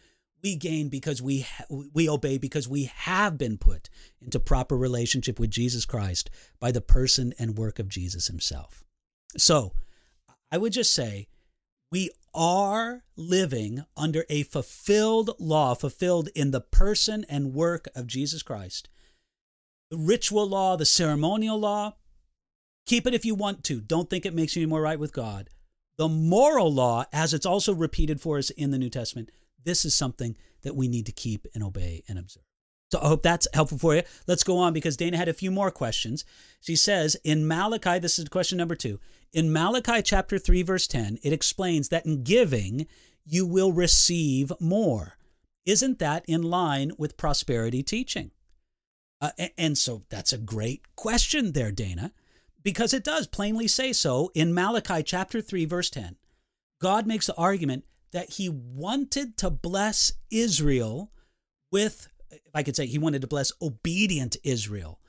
We 0.43 0.55
gain 0.57 0.89
because 0.89 1.21
we 1.21 1.47
we 1.69 2.09
obey 2.09 2.39
because 2.39 2.69
we 2.69 2.85
have 2.85 3.37
been 3.37 3.59
put 3.59 3.91
into 4.21 4.39
proper 4.39 4.77
relationship 4.77 5.41
with 5.41 5.51
Jesus 5.51 5.85
Christ 5.85 6.31
by 6.61 6.71
the 6.71 6.81
person 6.81 7.35
and 7.39 7.59
work 7.59 7.79
of 7.79 7.89
Jesus 7.89 8.29
himself. 8.29 8.85
So, 9.37 9.73
I 10.51 10.59
would 10.59 10.73
just 10.73 10.95
say 10.95 11.27
we 11.91 12.11
are 12.35 13.03
living 13.17 13.85
under 13.97 14.25
a 14.29 14.43
fulfilled 14.45 15.31
law, 15.39 15.75
fulfilled 15.75 16.29
in 16.35 16.51
the 16.51 16.61
person 16.61 17.25
and 17.29 17.55
work 17.55 17.89
of 17.95 18.07
Jesus 18.07 18.43
Christ. 18.43 18.89
The 19.91 19.97
ritual 19.97 20.47
law, 20.47 20.77
the 20.77 20.87
ceremonial 20.87 21.59
law, 21.59 21.97
keep 22.87 23.07
it 23.07 23.15
if 23.15 23.25
you 23.25 23.35
want 23.35 23.65
to. 23.65 23.81
Don't 23.81 24.09
think 24.09 24.27
it 24.27 24.35
makes 24.35 24.55
you 24.55 24.69
more 24.69 24.83
right 24.83 24.99
with 24.99 25.13
God. 25.13 25.49
The 25.97 26.09
moral 26.09 26.73
law, 26.73 27.07
as 27.13 27.35
it's 27.35 27.47
also 27.47 27.75
repeated 27.75 28.21
for 28.21 28.39
us 28.39 28.51
in 28.51 28.71
the 28.71 28.79
New 28.79 28.91
Testament, 28.91 29.31
this 29.65 29.85
is 29.85 29.95
something 29.95 30.37
that 30.63 30.77
we 30.77 30.89
need 30.89 31.07
to 31.07 31.13
keep 31.13 31.47
and 31.55 31.63
obey 31.63 32.03
and 32.09 32.19
observe. 32.19 32.45
So 32.91 33.01
I 33.03 33.09
hope 33.09 33.23
that's 33.23 33.47
helpful 33.53 33.79
for 33.79 33.95
you. 33.95 34.03
Let's 34.27 34.45
go 34.45 34.59
on 34.59 34.73
because 34.73 34.97
Dana 34.97 35.17
had 35.17 35.29
a 35.29 35.35
few 35.35 35.51
more 35.51 35.71
questions. 35.71 36.25
She 36.61 36.75
says 36.75 37.17
in 37.23 37.47
Malachi, 37.47 37.99
this 37.99 38.19
is 38.19 38.29
question 38.29 38.59
number 38.59 38.75
two. 38.75 38.99
In 39.33 39.53
Malachi 39.53 40.01
chapter 40.01 40.39
3, 40.39 40.63
verse 40.63 40.87
10, 40.87 41.19
it 41.23 41.35
explains 41.35 41.91
that 41.91 42.07
in 42.07 42.23
giving, 42.23 42.87
you 43.27 43.45
will 43.45 43.73
receive 43.73 44.53
more. 44.59 45.19
Isn't 45.67 45.99
that 45.99 46.25
in 46.27 46.43
line 46.43 46.93
with 46.97 47.19
prosperity 47.19 47.83
teaching? 47.83 48.31
Uh, 49.21 49.31
and 49.59 49.77
so 49.77 50.05
that's 50.09 50.33
a 50.33 50.39
great 50.39 50.83
question 50.97 51.53
there, 51.53 51.73
Dana, 51.73 52.13
because 52.63 52.95
it 52.95 53.05
does 53.05 53.27
plainly 53.27 53.69
say 53.69 53.93
so 53.93 54.31
in 54.35 54.55
Malachi 54.55 55.03
chapter 55.03 55.43
3, 55.43 55.67
verse 55.67 55.91
10. 55.91 56.17
God 56.81 57.07
makes 57.07 57.27
the 57.27 57.37
argument 57.37 57.85
that 58.13 58.31
he 58.35 58.49
wanted 58.49 59.37
to 59.39 59.51
bless 59.51 60.13
Israel 60.31 61.11
with 61.71 62.09
if 62.31 62.55
I 62.55 62.63
could 62.63 62.77
say, 62.77 62.87
he 62.87 62.99
wanted 62.99 63.23
to 63.23 63.29
bless 63.29 63.53
obedient 63.61 64.37
Israel 64.45 65.01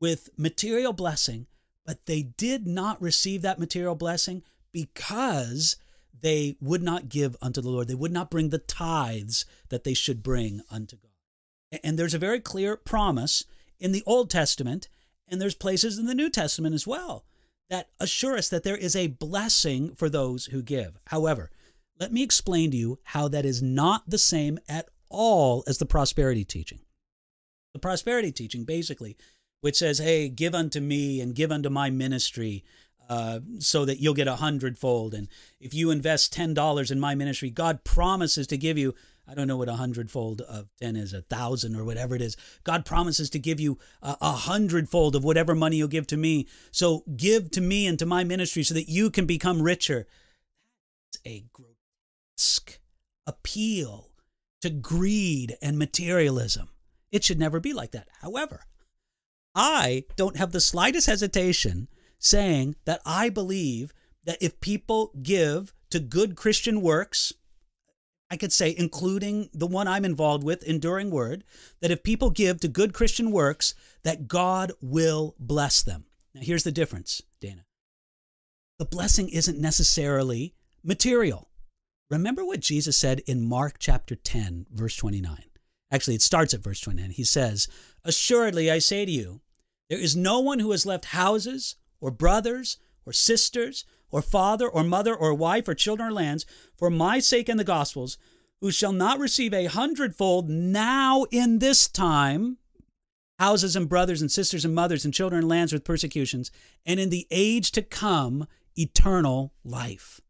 with 0.00 0.30
material 0.36 0.92
blessing, 0.92 1.46
but 1.84 2.06
they 2.06 2.22
did 2.22 2.66
not 2.66 3.00
receive 3.00 3.42
that 3.42 3.58
material 3.58 3.94
blessing 3.94 4.42
because 4.72 5.76
they 6.20 6.56
would 6.60 6.82
not 6.82 7.08
give 7.08 7.36
unto 7.40 7.60
the 7.60 7.70
Lord. 7.70 7.88
They 7.88 7.94
would 7.94 8.12
not 8.12 8.30
bring 8.30 8.50
the 8.50 8.58
tithes 8.58 9.44
that 9.70 9.84
they 9.84 9.94
should 9.94 10.22
bring 10.22 10.62
unto 10.70 10.96
God. 10.96 11.80
And 11.82 11.98
there's 11.98 12.14
a 12.14 12.18
very 12.18 12.40
clear 12.40 12.76
promise 12.76 13.44
in 13.78 13.92
the 13.92 14.02
Old 14.06 14.30
Testament, 14.30 14.88
and 15.28 15.40
there's 15.40 15.54
places 15.54 15.98
in 15.98 16.06
the 16.06 16.14
New 16.14 16.30
Testament 16.30 16.74
as 16.74 16.86
well 16.86 17.24
that 17.70 17.90
assure 18.00 18.36
us 18.36 18.48
that 18.48 18.64
there 18.64 18.76
is 18.76 18.96
a 18.96 19.08
blessing 19.08 19.94
for 19.94 20.08
those 20.08 20.46
who 20.46 20.62
give. 20.62 20.98
However, 21.08 21.50
let 21.98 22.12
me 22.12 22.22
explain 22.22 22.70
to 22.70 22.76
you 22.76 22.98
how 23.02 23.28
that 23.28 23.44
is 23.44 23.62
not 23.62 24.08
the 24.08 24.18
same 24.18 24.58
at 24.68 24.88
all 25.08 25.64
as 25.66 25.78
the 25.78 25.86
prosperity 25.86 26.44
teaching. 26.44 26.80
The 27.72 27.80
prosperity 27.80 28.32
teaching, 28.32 28.64
basically, 28.64 29.16
which 29.60 29.76
says, 29.76 29.98
hey, 29.98 30.28
give 30.28 30.54
unto 30.54 30.80
me 30.80 31.20
and 31.20 31.34
give 31.34 31.50
unto 31.50 31.70
my 31.70 31.90
ministry 31.90 32.64
uh, 33.08 33.40
so 33.58 33.84
that 33.84 34.00
you'll 34.00 34.14
get 34.14 34.28
a 34.28 34.36
hundredfold. 34.36 35.14
And 35.14 35.28
if 35.60 35.74
you 35.74 35.90
invest 35.90 36.34
$10 36.34 36.90
in 36.90 37.00
my 37.00 37.14
ministry, 37.14 37.50
God 37.50 37.82
promises 37.82 38.46
to 38.48 38.56
give 38.56 38.78
you, 38.78 38.94
I 39.26 39.34
don't 39.34 39.48
know 39.48 39.56
what 39.56 39.68
a 39.68 39.74
hundredfold 39.74 40.42
of 40.42 40.68
10 40.80 40.96
is, 40.96 41.12
a 41.12 41.22
thousand 41.22 41.74
or 41.74 41.84
whatever 41.84 42.14
it 42.14 42.22
is. 42.22 42.36
God 42.64 42.84
promises 42.84 43.30
to 43.30 43.38
give 43.38 43.60
you 43.60 43.78
a, 44.02 44.16
a 44.20 44.32
hundredfold 44.32 45.16
of 45.16 45.24
whatever 45.24 45.54
money 45.54 45.76
you'll 45.76 45.88
give 45.88 46.06
to 46.08 46.16
me. 46.16 46.46
So 46.70 47.02
give 47.16 47.50
to 47.52 47.60
me 47.60 47.86
and 47.86 47.98
to 47.98 48.06
my 48.06 48.24
ministry 48.24 48.62
so 48.62 48.74
that 48.74 48.88
you 48.88 49.10
can 49.10 49.26
become 49.26 49.62
richer. 49.62 50.06
A 51.26 51.44
appeal 53.26 54.10
to 54.62 54.70
greed 54.70 55.56
and 55.62 55.78
materialism. 55.78 56.68
It 57.10 57.24
should 57.24 57.38
never 57.38 57.60
be 57.60 57.72
like 57.72 57.92
that. 57.92 58.08
However, 58.20 58.64
I 59.54 60.04
don't 60.16 60.36
have 60.36 60.52
the 60.52 60.60
slightest 60.60 61.06
hesitation 61.06 61.88
saying 62.18 62.76
that 62.84 63.00
I 63.04 63.28
believe 63.28 63.92
that 64.24 64.38
if 64.40 64.60
people 64.60 65.12
give 65.22 65.72
to 65.90 66.00
good 66.00 66.36
Christian 66.36 66.82
works, 66.82 67.32
I 68.30 68.36
could 68.36 68.52
say, 68.52 68.74
including 68.76 69.48
the 69.54 69.66
one 69.66 69.88
I'm 69.88 70.04
involved 70.04 70.44
with, 70.44 70.62
Enduring 70.62 71.10
Word, 71.10 71.44
that 71.80 71.90
if 71.90 72.02
people 72.02 72.28
give 72.30 72.60
to 72.60 72.68
good 72.68 72.92
Christian 72.92 73.30
works, 73.30 73.74
that 74.02 74.28
God 74.28 74.72
will 74.82 75.34
bless 75.38 75.82
them. 75.82 76.04
Now, 76.34 76.42
here's 76.42 76.64
the 76.64 76.72
difference, 76.72 77.22
Dana. 77.40 77.64
The 78.78 78.84
blessing 78.84 79.28
isn't 79.30 79.58
necessarily 79.58 80.54
material. 80.84 81.47
Remember 82.10 82.44
what 82.44 82.60
Jesus 82.60 82.96
said 82.96 83.20
in 83.26 83.46
Mark 83.46 83.76
chapter 83.78 84.14
10, 84.16 84.66
verse 84.72 84.96
29. 84.96 85.44
Actually, 85.90 86.14
it 86.14 86.22
starts 86.22 86.54
at 86.54 86.62
verse 86.62 86.80
29. 86.80 87.10
He 87.10 87.24
says, 87.24 87.68
Assuredly, 88.04 88.70
I 88.70 88.78
say 88.78 89.04
to 89.04 89.10
you, 89.10 89.40
there 89.90 89.98
is 89.98 90.16
no 90.16 90.40
one 90.40 90.58
who 90.58 90.70
has 90.70 90.86
left 90.86 91.06
houses 91.06 91.76
or 92.00 92.10
brothers 92.10 92.78
or 93.04 93.12
sisters 93.12 93.84
or 94.10 94.22
father 94.22 94.68
or 94.68 94.84
mother 94.84 95.14
or 95.14 95.34
wife 95.34 95.68
or 95.68 95.74
children 95.74 96.08
or 96.08 96.12
lands 96.12 96.46
for 96.76 96.90
my 96.90 97.18
sake 97.18 97.48
and 97.48 97.60
the 97.60 97.64
gospel's 97.64 98.16
who 98.60 98.70
shall 98.70 98.92
not 98.92 99.18
receive 99.18 99.54
a 99.54 99.66
hundredfold 99.66 100.48
now 100.48 101.24
in 101.30 101.58
this 101.58 101.88
time 101.88 102.58
houses 103.38 103.76
and 103.76 103.88
brothers 103.88 104.20
and 104.20 104.32
sisters 104.32 104.64
and 104.64 104.74
mothers 104.74 105.04
and 105.04 105.14
children 105.14 105.40
and 105.40 105.48
lands 105.48 105.72
with 105.72 105.84
persecutions 105.84 106.50
and 106.84 106.98
in 106.98 107.10
the 107.10 107.26
age 107.30 107.70
to 107.70 107.82
come 107.82 108.46
eternal 108.76 109.52
life. 109.64 110.20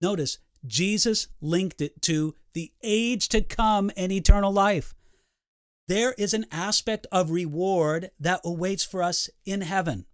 Notice 0.00 0.38
Jesus 0.66 1.28
linked 1.40 1.80
it 1.80 2.02
to 2.02 2.34
the 2.52 2.72
age 2.82 3.28
to 3.30 3.40
come 3.40 3.90
and 3.96 4.12
eternal 4.12 4.52
life. 4.52 4.94
There 5.88 6.14
is 6.18 6.34
an 6.34 6.46
aspect 6.52 7.06
of 7.10 7.30
reward 7.30 8.10
that 8.20 8.40
awaits 8.44 8.84
for 8.84 9.02
us 9.02 9.28
in 9.44 9.62
heaven. 9.62 10.06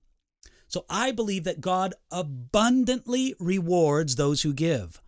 So 0.69 0.85
I 0.89 1.13
believe 1.13 1.45
that 1.45 1.61
God 1.61 1.95
abundantly 2.11 3.35
rewards 3.39 4.17
those 4.17 4.43
who 4.43 4.53
give. 4.53 5.01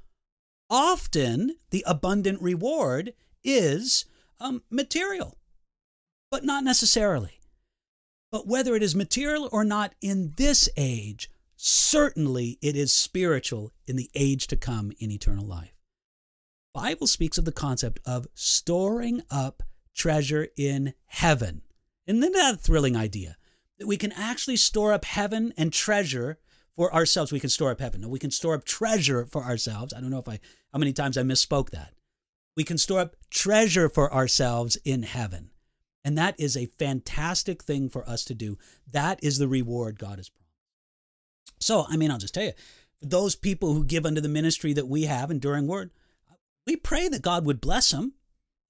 Often, 0.70 1.56
the 1.70 1.84
abundant 1.86 2.42
reward 2.42 3.14
is 3.42 4.04
um, 4.40 4.62
material, 4.70 5.38
but 6.30 6.44
not 6.44 6.64
necessarily. 6.64 7.40
But 8.30 8.46
whether 8.46 8.74
it 8.76 8.82
is 8.82 8.94
material 8.94 9.48
or 9.50 9.64
not 9.64 9.94
in 10.02 10.34
this 10.36 10.68
age, 10.76 11.30
Certainly 11.60 12.56
it 12.62 12.76
is 12.76 12.92
spiritual 12.92 13.72
in 13.84 13.96
the 13.96 14.08
age 14.14 14.46
to 14.46 14.56
come 14.56 14.92
in 15.00 15.10
eternal 15.10 15.44
life. 15.44 15.74
Bible 16.72 17.08
speaks 17.08 17.36
of 17.36 17.44
the 17.44 17.50
concept 17.50 17.98
of 18.06 18.28
storing 18.32 19.22
up 19.28 19.64
treasure 19.92 20.46
in 20.56 20.94
heaven. 21.06 21.62
Isn't 22.06 22.20
that 22.20 22.54
a 22.54 22.56
thrilling 22.56 22.94
idea? 22.94 23.36
That 23.78 23.88
we 23.88 23.96
can 23.96 24.12
actually 24.12 24.54
store 24.54 24.92
up 24.92 25.04
heaven 25.04 25.52
and 25.56 25.72
treasure 25.72 26.38
for 26.76 26.94
ourselves. 26.94 27.32
We 27.32 27.40
can 27.40 27.50
store 27.50 27.72
up 27.72 27.80
heaven. 27.80 28.02
No, 28.02 28.08
we 28.08 28.20
can 28.20 28.30
store 28.30 28.54
up 28.54 28.64
treasure 28.64 29.26
for 29.26 29.42
ourselves. 29.42 29.92
I 29.92 30.00
don't 30.00 30.10
know 30.10 30.20
if 30.20 30.28
I 30.28 30.38
how 30.72 30.78
many 30.78 30.92
times 30.92 31.18
I 31.18 31.22
misspoke 31.22 31.70
that. 31.70 31.92
We 32.56 32.62
can 32.62 32.78
store 32.78 33.00
up 33.00 33.16
treasure 33.30 33.88
for 33.88 34.14
ourselves 34.14 34.76
in 34.84 35.02
heaven. 35.02 35.50
And 36.04 36.16
that 36.18 36.36
is 36.38 36.56
a 36.56 36.66
fantastic 36.66 37.64
thing 37.64 37.88
for 37.88 38.08
us 38.08 38.24
to 38.26 38.34
do. 38.34 38.58
That 38.92 39.18
is 39.24 39.38
the 39.38 39.48
reward 39.48 39.98
God 39.98 40.18
has. 40.18 40.30
So, 41.58 41.86
I 41.88 41.96
mean, 41.96 42.10
I'll 42.10 42.18
just 42.18 42.34
tell 42.34 42.44
you, 42.44 42.52
those 43.00 43.36
people 43.36 43.74
who 43.74 43.84
give 43.84 44.06
unto 44.06 44.20
the 44.20 44.28
ministry 44.28 44.72
that 44.72 44.88
we 44.88 45.04
have, 45.04 45.30
Enduring 45.30 45.66
Word, 45.66 45.90
we 46.66 46.76
pray 46.76 47.08
that 47.08 47.22
God 47.22 47.46
would 47.46 47.60
bless 47.60 47.90
them. 47.90 48.14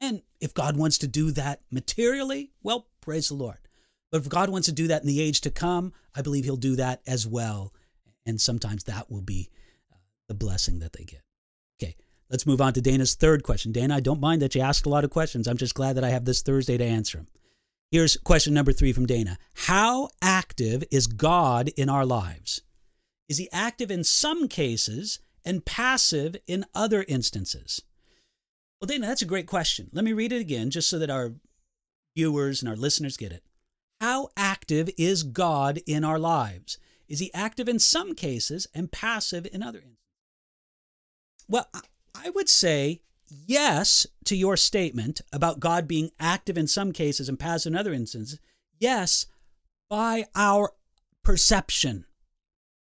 And 0.01 0.23
if 0.41 0.55
God 0.55 0.77
wants 0.77 0.99
to 0.99 1.09
do 1.09 1.31
that 1.33 1.63
materially, 1.71 2.53
well, 2.63 2.87
praise 3.01 3.29
the 3.29 3.35
Lord. 3.35 3.59
But 4.13 4.23
if 4.23 4.29
God 4.29 4.49
wants 4.49 4.67
to 4.67 4.73
do 4.73 4.87
that 4.89 5.03
in 5.03 5.09
the 5.09 5.21
age 5.21 5.41
to 5.43 5.51
come, 5.51 5.93
I 6.15 6.23
believe 6.23 6.45
He'll 6.45 6.57
do 6.57 6.77
that 6.77 7.01
as 7.07 7.27
well. 7.27 7.73
And 8.25 8.41
sometimes 8.41 8.85
that 8.85 9.11
will 9.11 9.23
be 9.23 9.51
uh, 9.93 9.97
the 10.29 10.35
blessing 10.35 10.79
that 10.79 10.93
they 10.93 11.05
get. 11.05 11.23
Okay, 11.83 11.97
let's 12.31 12.47
move 12.47 12.61
on 12.61 12.73
to 12.75 12.81
Dana's 12.81 13.15
third 13.15 13.43
question. 13.43 13.73
Dana, 13.73 13.97
I 13.97 14.01
don't 14.01 14.21
mind 14.21 14.43
that 14.43 14.55
you 14.55 14.61
ask 14.61 14.87
a 14.87 14.91
lot 14.91 15.05
of 15.05 15.11
questions. 15.11 15.49
I'm 15.49 15.57
just 15.57 15.75
glad 15.75 15.97
that 15.97 16.05
I 16.05 16.11
have 16.11 16.25
this 16.25 16.43
Thursday 16.43 16.79
to 16.79 16.85
answer 16.85 17.19
them. 17.19 17.29
Here's 17.91 18.19
question 18.19 18.53
number 18.53 18.73
three 18.73 18.93
from 18.93 19.07
Dana 19.07 19.39
How 19.55 20.11
active 20.23 20.85
is 20.91 21.07
God 21.07 21.71
in 21.77 21.89
our 21.89 22.05
lives? 22.05 22.63
Is 23.29 23.39
he 23.39 23.49
active 23.53 23.91
in 23.91 24.05
some 24.05 24.49
cases 24.49 25.19
and 25.45 25.65
passive 25.65 26.37
in 26.47 26.65
other 26.75 27.05
instances? 27.09 27.83
Well, 28.81 28.87
Dana, 28.87 29.07
that's 29.07 29.23
a 29.23 29.27
great 29.27 29.47
question. 29.47 29.91
Let 29.93 30.05
me 30.05 30.13
read 30.13 30.33
it 30.33 30.41
again 30.41 30.71
just 30.71 30.89
so 30.89 30.99
that 30.99 31.11
our 31.11 31.35
viewers 32.17 32.63
and 32.63 32.69
our 32.69 32.77
listeners 32.77 33.17
get 33.17 33.33
it. 33.33 33.43
How 34.01 34.29
active 34.37 34.89
is 34.97 35.23
God 35.23 35.81
in 35.87 36.05
our 36.05 36.19
lives? 36.19 36.79
Is 37.09 37.19
he 37.19 37.33
active 37.35 37.69
in 37.69 37.79
some 37.79 38.15
cases 38.15 38.67
and 38.75 38.93
passive 38.93 39.47
in 39.53 39.63
other 39.63 39.79
instances? 39.79 39.99
Well, 41.49 41.69
I 42.15 42.31
would 42.31 42.49
say 42.49 43.01
yes 43.47 44.07
to 44.25 44.37
your 44.37 44.57
statement 44.57 45.21
about 45.33 45.61
God 45.61 45.89
being 45.89 46.11
active 46.21 46.59
in 46.59 46.67
some 46.67 46.93
cases 46.93 47.29
and 47.29 47.39
passive 47.39 47.73
in 47.73 47.79
other 47.79 47.93
instances. 47.93 48.39
Yes, 48.79 49.27
by 49.89 50.27
our 50.35 50.73
perception. 51.25 52.05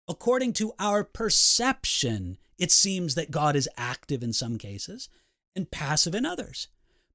According 0.09 0.55
to 0.55 0.73
our 0.79 1.05
perception, 1.05 2.39
it 2.59 2.73
seems 2.73 3.15
that 3.15 3.31
God 3.31 3.55
is 3.55 3.69
active 3.77 4.23
in 4.23 4.33
some 4.33 4.57
cases 4.57 5.09
and 5.55 5.71
passive 5.71 6.15
in 6.15 6.25
others. 6.25 6.69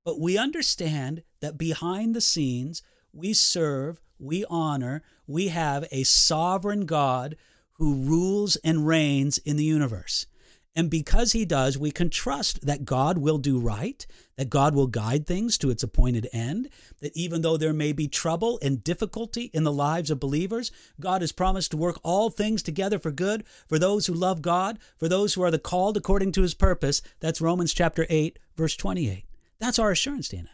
But 0.06 0.20
we 0.20 0.38
understand 0.38 1.24
that 1.42 1.58
behind 1.58 2.14
the 2.14 2.22
scenes, 2.22 2.84
we 3.12 3.34
serve, 3.34 4.00
we 4.20 4.46
honor, 4.50 5.02
we 5.26 5.48
have 5.48 5.86
a 5.92 6.04
sovereign 6.04 6.86
God 6.86 7.36
who 7.74 8.04
rules 8.04 8.58
and 8.58 8.86
reigns 8.86 9.40
in 9.40 9.58
the 9.58 9.64
universe. 9.64 10.28
And 10.76 10.90
because 10.90 11.34
he 11.34 11.46
does, 11.46 11.78
we 11.78 11.92
can 11.92 12.10
trust 12.10 12.66
that 12.66 12.84
God 12.84 13.20
will 13.20 13.38
do 13.38 13.60
right, 13.60 14.06
that 14.38 14.50
God 14.50 14.74
will 14.74 14.88
guide 14.88 15.28
things 15.28 15.58
to 15.60 15.70
its 15.70 15.84
appointed 15.84 16.28
end, 16.34 16.68
that 17.00 17.16
even 17.16 17.44
though 17.44 17.58
there 17.58 17.74
may 17.74 17.94
be 17.94 18.08
trouble 18.08 18.58
and 18.62 18.84
difficulty 18.84 19.52
in 19.54 19.64
the 19.64 19.72
lives 19.72 20.10
of 20.10 20.20
believers, 20.20 20.72
God 21.00 21.22
has 21.22 21.32
promised 21.32 21.72
to 21.72 21.78
work 21.78 22.00
all 22.02 22.32
things 22.32 22.64
together 22.64 22.98
for 22.98 23.12
good 23.12 23.44
for 23.68 23.78
those 23.78 24.08
who 24.08 24.14
love 24.14 24.42
God, 24.42 24.80
for 24.98 25.08
those 25.08 25.36
who 25.36 25.44
are 25.44 25.52
the 25.52 25.60
called 25.60 25.96
according 25.96 26.32
to 26.34 26.42
his 26.42 26.56
purpose. 26.56 27.04
That's 27.20 27.40
Romans 27.40 27.74
chapter 27.74 28.08
8, 28.10 28.40
verse 28.56 28.76
28. 28.76 29.26
That's 29.60 29.78
our 29.78 29.92
assurance, 29.92 30.28
Dana. 30.30 30.50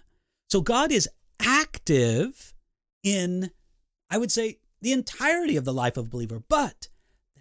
So 0.49 0.59
God 0.59 0.91
is 0.91 1.07
active 1.39 2.53
in, 3.03 3.51
I 4.09 4.17
would 4.17 4.33
say, 4.33 4.59
the 4.81 4.91
entirety 4.91 5.55
of 5.55 5.63
the 5.63 5.73
life 5.73 5.95
of 5.95 6.07
a 6.07 6.09
believer, 6.09 6.43
but 6.49 6.89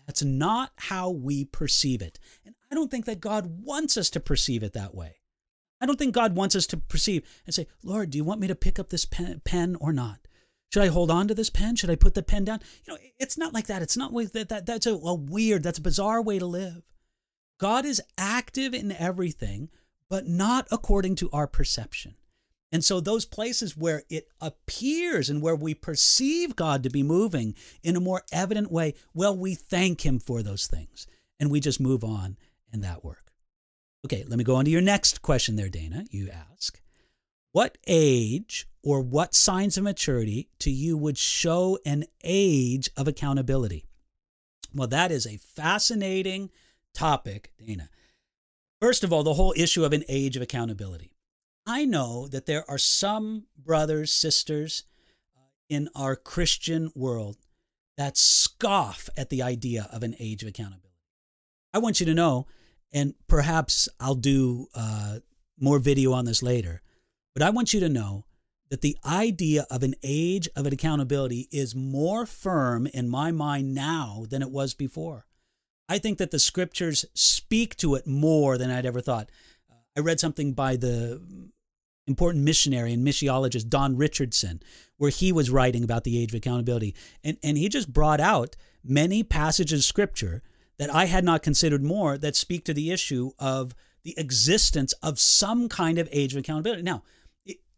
that's 0.06 0.22
not 0.22 0.72
how 0.76 1.10
we 1.10 1.44
perceive 1.44 2.00
it. 2.00 2.18
And 2.46 2.54
I 2.70 2.74
don't 2.74 2.90
think 2.90 3.06
that 3.06 3.20
God 3.20 3.64
wants 3.64 3.96
us 3.96 4.10
to 4.10 4.20
perceive 4.20 4.62
it 4.62 4.72
that 4.74 4.94
way. 4.94 5.16
I 5.80 5.86
don't 5.86 5.98
think 5.98 6.14
God 6.14 6.34
wants 6.34 6.56
us 6.56 6.66
to 6.68 6.76
perceive 6.76 7.24
and 7.46 7.54
say, 7.54 7.66
Lord, 7.82 8.10
do 8.10 8.18
you 8.18 8.24
want 8.24 8.40
me 8.40 8.48
to 8.48 8.54
pick 8.54 8.78
up 8.78 8.88
this 8.88 9.04
pen, 9.04 9.40
pen 9.44 9.76
or 9.80 9.92
not? 9.92 10.18
Should 10.72 10.82
I 10.82 10.88
hold 10.88 11.10
on 11.10 11.28
to 11.28 11.34
this 11.34 11.50
pen? 11.50 11.76
Should 11.76 11.90
I 11.90 11.94
put 11.94 12.14
the 12.14 12.22
pen 12.22 12.44
down? 12.44 12.60
You 12.84 12.92
know, 12.92 12.98
it's 13.18 13.38
not 13.38 13.54
like 13.54 13.68
that. 13.68 13.80
It's 13.80 13.96
not 13.96 14.12
like 14.12 14.32
that. 14.32 14.48
that 14.50 14.66
that's 14.66 14.86
a, 14.86 14.94
a 14.94 15.14
weird, 15.14 15.62
that's 15.62 15.78
a 15.78 15.82
bizarre 15.82 16.20
way 16.20 16.38
to 16.38 16.46
live. 16.46 16.82
God 17.58 17.86
is 17.86 18.02
active 18.18 18.74
in 18.74 18.92
everything, 18.92 19.70
but 20.10 20.26
not 20.26 20.68
according 20.70 21.14
to 21.16 21.30
our 21.32 21.46
perception. 21.46 22.14
And 22.70 22.84
so, 22.84 23.00
those 23.00 23.24
places 23.24 23.78
where 23.78 24.02
it 24.10 24.28
appears 24.42 25.30
and 25.30 25.40
where 25.40 25.56
we 25.56 25.72
perceive 25.72 26.54
God 26.54 26.82
to 26.82 26.90
be 26.90 27.02
moving 27.02 27.54
in 27.82 27.96
a 27.96 28.00
more 28.00 28.22
evident 28.30 28.70
way, 28.70 28.92
well, 29.14 29.34
we 29.34 29.54
thank 29.54 30.04
Him 30.04 30.18
for 30.18 30.42
those 30.42 30.66
things 30.66 31.06
and 31.40 31.50
we 31.50 31.60
just 31.60 31.80
move 31.80 32.04
on 32.04 32.36
in 32.72 32.80
that 32.82 33.04
work. 33.04 33.32
Okay, 34.04 34.24
let 34.26 34.38
me 34.38 34.44
go 34.44 34.56
on 34.56 34.64
to 34.64 34.70
your 34.70 34.80
next 34.80 35.22
question 35.22 35.56
there, 35.56 35.68
Dana. 35.68 36.04
You 36.10 36.30
ask, 36.30 36.80
what 37.52 37.78
age 37.86 38.68
or 38.82 39.00
what 39.00 39.34
signs 39.34 39.76
of 39.76 39.84
maturity 39.84 40.48
to 40.60 40.70
you 40.70 40.96
would 40.96 41.18
show 41.18 41.78
an 41.84 42.04
age 42.22 42.90
of 42.96 43.08
accountability? 43.08 43.84
Well, 44.74 44.88
that 44.88 45.10
is 45.10 45.26
a 45.26 45.38
fascinating 45.38 46.50
topic, 46.94 47.52
Dana. 47.58 47.88
First 48.80 49.02
of 49.02 49.12
all, 49.12 49.22
the 49.22 49.34
whole 49.34 49.54
issue 49.56 49.84
of 49.84 49.92
an 49.92 50.04
age 50.08 50.36
of 50.36 50.42
accountability. 50.42 51.10
I 51.66 51.84
know 51.84 52.28
that 52.28 52.46
there 52.46 52.64
are 52.70 52.78
some 52.78 53.46
brothers, 53.56 54.12
sisters 54.12 54.84
uh, 55.36 55.40
in 55.68 55.88
our 55.94 56.16
Christian 56.16 56.90
world 56.94 57.36
that 57.96 58.16
scoff 58.16 59.10
at 59.16 59.28
the 59.28 59.42
idea 59.42 59.88
of 59.92 60.02
an 60.02 60.14
age 60.20 60.42
of 60.42 60.48
accountability. 60.48 60.88
I 61.74 61.78
want 61.78 61.98
you 62.00 62.06
to 62.06 62.14
know 62.14 62.46
and 62.92 63.14
perhaps 63.28 63.88
I'll 64.00 64.14
do 64.14 64.68
uh, 64.74 65.18
more 65.58 65.78
video 65.78 66.12
on 66.12 66.24
this 66.24 66.42
later. 66.42 66.82
But 67.34 67.42
I 67.42 67.50
want 67.50 67.72
you 67.72 67.80
to 67.80 67.88
know 67.88 68.24
that 68.70 68.80
the 68.80 68.96
idea 69.04 69.66
of 69.70 69.82
an 69.82 69.94
age 70.02 70.48
of 70.56 70.66
accountability 70.66 71.48
is 71.50 71.74
more 71.74 72.26
firm 72.26 72.86
in 72.86 73.08
my 73.08 73.30
mind 73.30 73.74
now 73.74 74.24
than 74.28 74.42
it 74.42 74.50
was 74.50 74.74
before. 74.74 75.26
I 75.88 75.98
think 75.98 76.18
that 76.18 76.30
the 76.30 76.38
scriptures 76.38 77.06
speak 77.14 77.76
to 77.76 77.94
it 77.94 78.06
more 78.06 78.58
than 78.58 78.70
I'd 78.70 78.84
ever 78.84 79.00
thought. 79.00 79.30
I 79.96 80.00
read 80.00 80.20
something 80.20 80.52
by 80.52 80.76
the 80.76 81.20
important 82.06 82.44
missionary 82.44 82.92
and 82.92 83.06
missiologist 83.06 83.68
Don 83.68 83.96
Richardson, 83.96 84.62
where 84.96 85.10
he 85.10 85.32
was 85.32 85.50
writing 85.50 85.84
about 85.84 86.04
the 86.04 86.20
age 86.20 86.30
of 86.32 86.36
accountability. 86.36 86.94
And, 87.24 87.38
and 87.42 87.56
he 87.56 87.68
just 87.68 87.92
brought 87.92 88.20
out 88.20 88.56
many 88.84 89.22
passages 89.22 89.80
of 89.80 89.84
scripture 89.84 90.42
that 90.78 90.94
I 90.94 91.06
had 91.06 91.24
not 91.24 91.42
considered 91.42 91.82
more 91.82 92.16
that 92.18 92.36
speak 92.36 92.64
to 92.64 92.74
the 92.74 92.90
issue 92.90 93.32
of 93.38 93.74
the 94.04 94.14
existence 94.16 94.92
of 95.02 95.18
some 95.18 95.68
kind 95.68 95.98
of 95.98 96.08
age 96.12 96.32
of 96.32 96.40
accountability. 96.40 96.82
Now, 96.82 97.02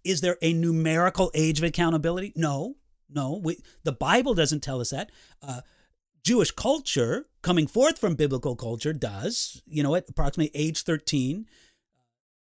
is 0.04 0.20
there 0.20 0.36
a 0.42 0.52
numerical 0.52 1.30
age 1.34 1.58
of 1.58 1.64
accountability? 1.64 2.32
No, 2.36 2.76
no. 3.08 3.40
We, 3.42 3.58
the 3.84 3.92
Bible 3.92 4.34
doesn't 4.34 4.62
tell 4.62 4.80
us 4.80 4.90
that. 4.90 5.10
Uh, 5.42 5.60
Jewish 6.24 6.50
culture, 6.50 7.26
coming 7.42 7.66
forth 7.66 7.98
from 7.98 8.14
biblical 8.14 8.56
culture, 8.56 8.92
does. 8.92 9.62
You 9.66 9.82
know, 9.82 9.94
at 9.94 10.08
approximately 10.08 10.50
age 10.54 10.82
13, 10.82 11.46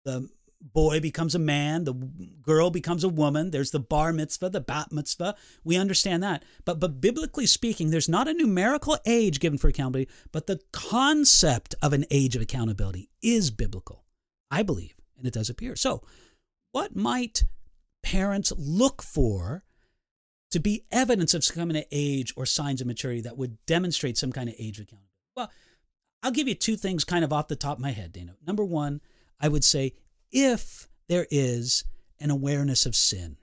the 0.05 0.29
boy 0.61 1.01
becomes 1.01 1.35
a 1.35 1.39
man, 1.39 1.85
the 1.85 1.95
girl 2.43 2.71
becomes 2.71 3.05
a 3.05 3.09
woman. 3.09 3.51
There's 3.51 3.71
the 3.71 3.81
bar 3.81 4.13
mitzvah, 4.13 4.51
the 4.51 4.61
bat 4.61 4.93
mitzvah. 4.93 5.37
We 5.65 5.77
understand 5.77 6.23
that. 6.23 6.45
But 6.65 6.81
but 6.81 7.01
biblically 7.01 7.47
speaking, 7.47 7.91
there's 7.91 8.09
not 8.09 8.29
a 8.29 8.35
numerical 8.35 8.99
age 9.07 9.41
given 9.41 9.59
for 9.59 9.69
accountability, 9.69 10.11
but 10.33 10.47
the 10.47 10.61
concept 10.73 11.75
of 11.83 11.93
an 11.93 12.05
age 12.11 12.37
of 12.37 12.43
accountability 12.43 13.09
is 13.23 13.51
biblical. 13.51 14.05
I 14.51 14.63
believe, 14.63 14.95
and 15.17 15.27
it 15.27 15.35
does 15.35 15.51
appear. 15.51 15.77
So, 15.77 16.03
what 16.73 16.97
might 16.97 17.45
parents 18.03 18.53
look 18.57 19.03
for 19.03 19.65
to 20.51 20.59
be 20.59 20.87
evidence 20.91 21.35
of 21.35 21.45
some 21.45 21.69
kind 21.69 21.77
of 21.77 21.85
age 21.93 22.33
or 22.37 22.47
signs 22.47 22.81
of 22.81 22.87
maturity 22.87 23.21
that 23.23 23.37
would 23.37 23.59
demonstrate 23.67 24.17
some 24.17 24.33
kind 24.33 24.49
of 24.49 24.55
age 24.59 24.81
accountability? 24.81 25.05
Well, 25.37 25.51
I'll 26.23 26.33
give 26.33 26.49
you 26.49 26.55
two 26.55 26.77
things 26.77 27.05
kind 27.05 27.25
of 27.25 27.33
off 27.33 27.49
the 27.49 27.57
top 27.57 27.77
of 27.77 27.83
my 27.83 27.93
head, 27.93 28.13
Dana. 28.13 28.37
Number 28.45 28.65
one, 28.65 29.01
I 29.41 29.49
would 29.49 29.63
say 29.65 29.95
if 30.31 30.89
there 31.09 31.27
is 31.31 31.85
an 32.21 32.31
awareness 32.31 32.87
of 32.87 32.97
sin. 32.97 33.37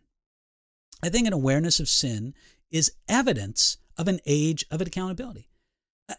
I 1.04 1.10
think 1.10 1.28
an 1.28 1.34
awareness 1.34 1.80
of 1.80 1.90
sin 1.90 2.34
is 2.72 2.92
evidence 3.08 3.78
of 3.98 4.08
an 4.08 4.20
age 4.26 4.66
of 4.72 4.82
accountability. 4.82 5.50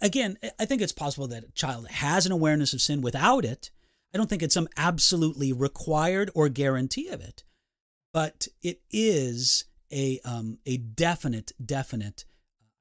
Again, 0.01 0.39
I 0.59 0.65
think 0.65 0.83
it's 0.83 0.93
possible 0.93 1.29
that 1.29 1.45
a 1.45 1.53
child 1.53 1.89
has 1.89 2.27
an 2.27 2.33
awareness 2.33 2.73
of 2.73 2.81
sin 2.81 3.01
without 3.01 3.45
it. 3.45 3.71
I 4.13 4.19
don't 4.19 4.29
think 4.29 4.43
it's 4.43 4.55
some 4.55 4.69
absolutely 4.77 5.53
required 5.53 6.31
or 6.35 6.49
guarantee 6.49 7.09
of 7.09 7.21
it, 7.21 7.45
but 8.13 8.49
it 8.63 8.81
is 8.91 9.65
a 9.93 10.21
um, 10.25 10.59
a 10.67 10.79
definite, 10.79 11.53
definite, 11.65 12.25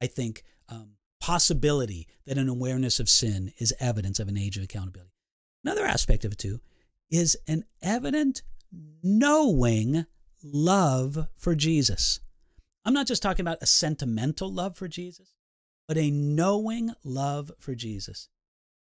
I 0.01 0.07
think, 0.07 0.43
um, 0.69 0.91
possibility 1.19 2.07
that 2.25 2.37
an 2.37 2.49
awareness 2.49 2.99
of 2.99 3.09
sin 3.09 3.51
is 3.59 3.73
evidence 3.79 4.19
of 4.19 4.27
an 4.27 4.37
age 4.37 4.57
of 4.57 4.63
accountability. 4.63 5.11
Another 5.63 5.85
aspect 5.85 6.25
of 6.25 6.31
it 6.31 6.39
too 6.39 6.59
is 7.09 7.37
an 7.47 7.65
evident 7.81 8.41
knowing 9.03 10.05
love 10.43 11.27
for 11.37 11.55
Jesus. 11.55 12.19
I'm 12.83 12.93
not 12.93 13.07
just 13.07 13.21
talking 13.23 13.43
about 13.43 13.61
a 13.61 13.65
sentimental 13.65 14.51
love 14.51 14.75
for 14.77 14.87
Jesus, 14.87 15.33
but 15.87 15.97
a 15.97 16.11
knowing 16.11 16.93
love 17.03 17.51
for 17.59 17.73
Jesus. 17.75 18.29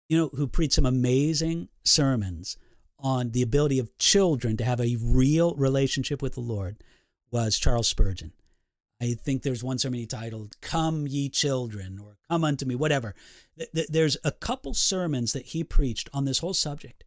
You 0.08 0.18
know, 0.18 0.30
who 0.34 0.46
preached 0.46 0.74
some 0.74 0.86
amazing 0.86 1.68
sermons 1.84 2.56
on 2.98 3.32
the 3.32 3.42
ability 3.42 3.78
of 3.78 3.96
children 3.98 4.56
to 4.56 4.64
have 4.64 4.80
a 4.80 4.96
real 5.02 5.54
relationship 5.54 6.22
with 6.22 6.34
the 6.34 6.40
Lord 6.40 6.82
was 7.30 7.58
Charles 7.58 7.88
Spurgeon. 7.88 8.32
I 9.00 9.14
think 9.14 9.42
there's 9.42 9.62
one 9.62 9.78
sermon 9.78 10.06
titled 10.06 10.56
"Come 10.60 11.06
Ye 11.06 11.28
Children" 11.28 11.98
or 11.98 12.16
"Come 12.30 12.44
unto 12.44 12.64
Me," 12.64 12.74
whatever. 12.74 13.14
There's 13.88 14.16
a 14.24 14.32
couple 14.32 14.72
sermons 14.72 15.32
that 15.32 15.46
he 15.46 15.62
preached 15.64 16.08
on 16.14 16.24
this 16.24 16.38
whole 16.38 16.54
subject, 16.54 17.04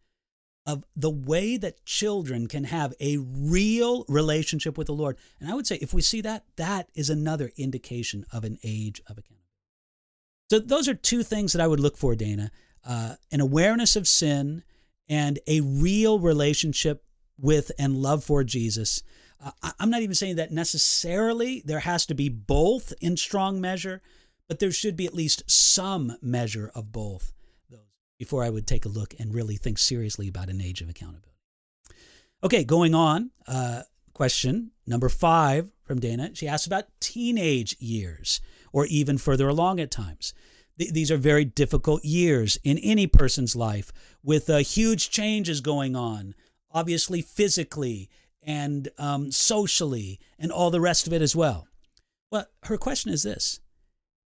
of 0.70 0.84
the 0.96 1.10
way 1.10 1.58
that 1.58 1.86
children 1.86 2.48
can 2.48 2.66
have 2.66 2.94
a 3.00 3.18
real 3.18 4.06
relationship 4.08 4.78
with 4.78 4.88
the 4.88 4.94
Lord. 4.94 5.18
And 5.40 5.50
I 5.50 5.56
would 5.56 5.68
say 5.68 5.78
if 5.78 5.94
we 5.94 6.02
see 6.02 6.22
that, 6.22 6.46
that 6.58 6.90
is 6.94 7.10
another 7.10 7.52
indication 7.58 8.26
of 8.32 8.44
an 8.44 8.58
age 8.64 9.02
of 9.08 9.18
accountability. 9.18 9.36
So 10.52 10.60
those 10.60 10.88
are 10.88 10.96
two 10.96 11.24
things 11.24 11.54
that 11.54 11.62
I 11.62 11.68
would 11.68 11.80
look 11.80 11.98
for, 11.98 12.16
Dana 12.16 12.52
uh, 12.86 13.16
an 13.32 13.42
awareness 13.42 13.96
of 13.96 14.08
sin 14.08 14.64
and 15.08 15.40
a 15.48 15.62
real 15.62 16.20
relationship 16.20 17.04
with 17.38 17.72
and 17.80 17.98
love 17.98 18.24
for 18.24 18.44
Jesus. 18.44 19.04
Uh, 19.44 19.52
I'm 19.80 19.90
not 19.90 20.02
even 20.02 20.16
saying 20.16 20.36
that 20.38 20.52
necessarily 20.52 21.62
there 21.66 21.80
has 21.80 22.06
to 22.08 22.14
be 22.14 22.30
both 22.30 22.94
in 23.02 23.18
strong 23.18 23.62
measure, 23.62 24.02
but 24.48 24.60
there 24.60 24.72
should 24.72 24.96
be 24.96 25.06
at 25.06 25.14
least 25.14 25.50
some 25.50 26.18
measure 26.22 26.72
of 26.76 26.92
both 26.92 27.32
before 28.20 28.44
I 28.44 28.50
would 28.50 28.68
take 28.68 28.86
a 28.86 28.90
look 28.90 29.16
and 29.18 29.34
really 29.34 29.56
think 29.56 29.80
seriously 29.80 30.28
about 30.28 30.50
an 30.50 30.62
age 30.62 30.82
of 30.82 30.90
accountability. 30.90 31.30
Okay, 32.44 32.64
going 32.64 32.94
on. 32.94 33.32
Uh, 33.48 33.84
question 34.14 34.72
number 34.86 35.10
five 35.10 35.72
from 35.84 36.00
Dana. 36.00 36.32
She 36.34 36.48
asks 36.48 36.68
about 36.68 36.86
teenage 37.00 37.76
years 37.80 38.42
or 38.72 38.86
even 38.88 39.18
further 39.18 39.48
along 39.48 39.80
at 39.80 39.90
times. 39.90 40.34
Th- 40.78 40.92
these 40.92 41.10
are 41.10 41.18
very 41.18 41.46
difficult 41.46 42.04
years 42.04 42.58
in 42.64 42.78
any 42.80 43.08
person's 43.08 43.56
life 43.56 43.92
with 44.22 44.50
uh, 44.50 44.58
huge 44.58 45.10
changes 45.10 45.62
going 45.62 45.96
on, 45.96 46.36
obviously 46.72 47.22
physically 47.22 48.10
and 48.44 48.90
um, 48.98 49.32
socially 49.32 50.20
and 50.38 50.52
all 50.52 50.70
the 50.70 50.82
rest 50.82 51.08
of 51.08 51.14
it 51.14 51.22
as 51.22 51.36
well. 51.36 51.68
Well, 52.32 52.46
her 52.64 52.78
question 52.78 53.12
is 53.12 53.24
this 53.24 53.62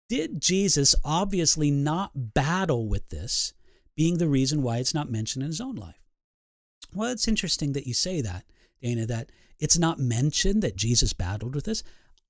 did 0.08 0.40
Jesus 0.40 0.94
obviously 1.04 1.70
not 1.70 2.34
battle 2.34 2.88
with 2.88 3.08
this 3.08 3.54
being 3.96 4.18
the 4.18 4.28
reason 4.28 4.62
why 4.62 4.78
it's 4.78 4.94
not 4.94 5.10
mentioned 5.10 5.42
in 5.42 5.48
his 5.48 5.60
own 5.60 5.74
life? 5.74 6.00
Well, 6.94 7.10
it's 7.10 7.28
interesting 7.28 7.72
that 7.72 7.86
you 7.86 7.94
say 7.94 8.20
that, 8.20 8.44
Dana, 8.82 9.06
that 9.06 9.32
it's 9.58 9.78
not 9.78 9.98
mentioned 9.98 10.62
that 10.62 10.76
Jesus 10.76 11.12
battled 11.12 11.54
with 11.54 11.64
this. 11.64 11.82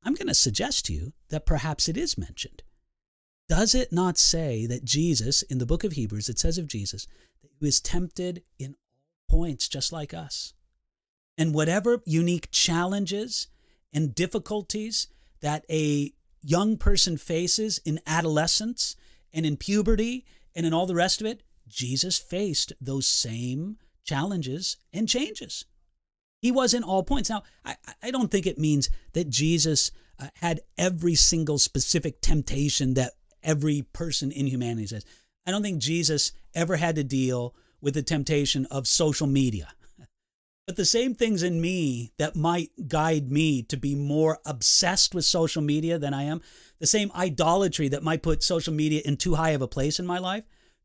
I'm 0.04 0.14
going 0.14 0.28
to 0.28 0.34
suggest 0.34 0.86
to 0.86 0.92
you 0.92 1.12
that 1.30 1.46
perhaps 1.46 1.88
it 1.88 1.96
is 1.96 2.16
mentioned. 2.16 2.62
Does 3.48 3.74
it 3.74 3.92
not 3.92 4.18
say 4.18 4.66
that 4.66 4.84
Jesus, 4.84 5.42
in 5.42 5.58
the 5.58 5.66
book 5.66 5.84
of 5.84 5.92
Hebrews, 5.92 6.28
it 6.28 6.38
says 6.38 6.58
of 6.58 6.66
Jesus, 6.66 7.06
that 7.42 7.50
he 7.50 7.64
was 7.64 7.80
tempted 7.80 8.42
in 8.58 8.74
all 8.74 9.38
points 9.38 9.68
just 9.68 9.92
like 9.92 10.14
us? 10.14 10.54
And 11.38 11.54
whatever 11.54 12.02
unique 12.06 12.48
challenges 12.50 13.48
and 13.92 14.14
difficulties 14.14 15.08
that 15.40 15.64
a 15.70 16.12
young 16.42 16.76
person 16.76 17.16
faces 17.16 17.78
in 17.84 18.00
adolescence 18.06 18.96
and 19.32 19.44
in 19.44 19.56
puberty 19.56 20.24
and 20.54 20.64
in 20.64 20.72
all 20.72 20.86
the 20.86 20.94
rest 20.94 21.20
of 21.20 21.26
it, 21.26 21.42
Jesus 21.68 22.18
faced 22.18 22.72
those 22.80 23.06
same 23.06 23.76
challenges 24.04 24.76
and 24.92 25.08
changes. 25.08 25.64
He 26.40 26.52
was 26.52 26.74
in 26.74 26.82
all 26.82 27.02
points. 27.02 27.30
Now, 27.30 27.42
I, 27.64 27.76
I 28.02 28.10
don't 28.10 28.30
think 28.30 28.46
it 28.46 28.58
means 28.58 28.88
that 29.14 29.28
Jesus 29.28 29.90
uh, 30.18 30.28
had 30.34 30.60
every 30.78 31.14
single 31.14 31.58
specific 31.58 32.20
temptation 32.20 32.94
that 32.94 33.12
every 33.42 33.82
person 33.92 34.30
in 34.30 34.46
humanity 34.46 34.86
says. 34.86 35.04
I 35.46 35.50
don't 35.50 35.62
think 35.62 35.80
Jesus 35.80 36.32
ever 36.54 36.76
had 36.76 36.96
to 36.96 37.04
deal 37.04 37.54
with 37.80 37.94
the 37.94 38.02
temptation 38.02 38.66
of 38.66 38.86
social 38.86 39.26
media. 39.26 39.68
But 40.66 40.74
the 40.74 40.84
same 40.84 41.14
things 41.14 41.44
in 41.44 41.60
me 41.60 42.12
that 42.18 42.34
might 42.34 42.88
guide 42.88 43.30
me 43.30 43.62
to 43.64 43.76
be 43.76 43.94
more 43.94 44.40
obsessed 44.44 45.14
with 45.14 45.24
social 45.24 45.62
media 45.62 45.96
than 45.96 46.12
I 46.12 46.24
am, 46.24 46.42
the 46.80 46.88
same 46.88 47.12
idolatry 47.14 47.86
that 47.88 48.02
might 48.02 48.22
put 48.22 48.42
social 48.42 48.74
media 48.74 49.00
in 49.04 49.16
too 49.16 49.36
high 49.36 49.50
of 49.50 49.62
a 49.62 49.68
place 49.68 50.00
in 50.00 50.06
my 50.06 50.18
life, 50.18 50.42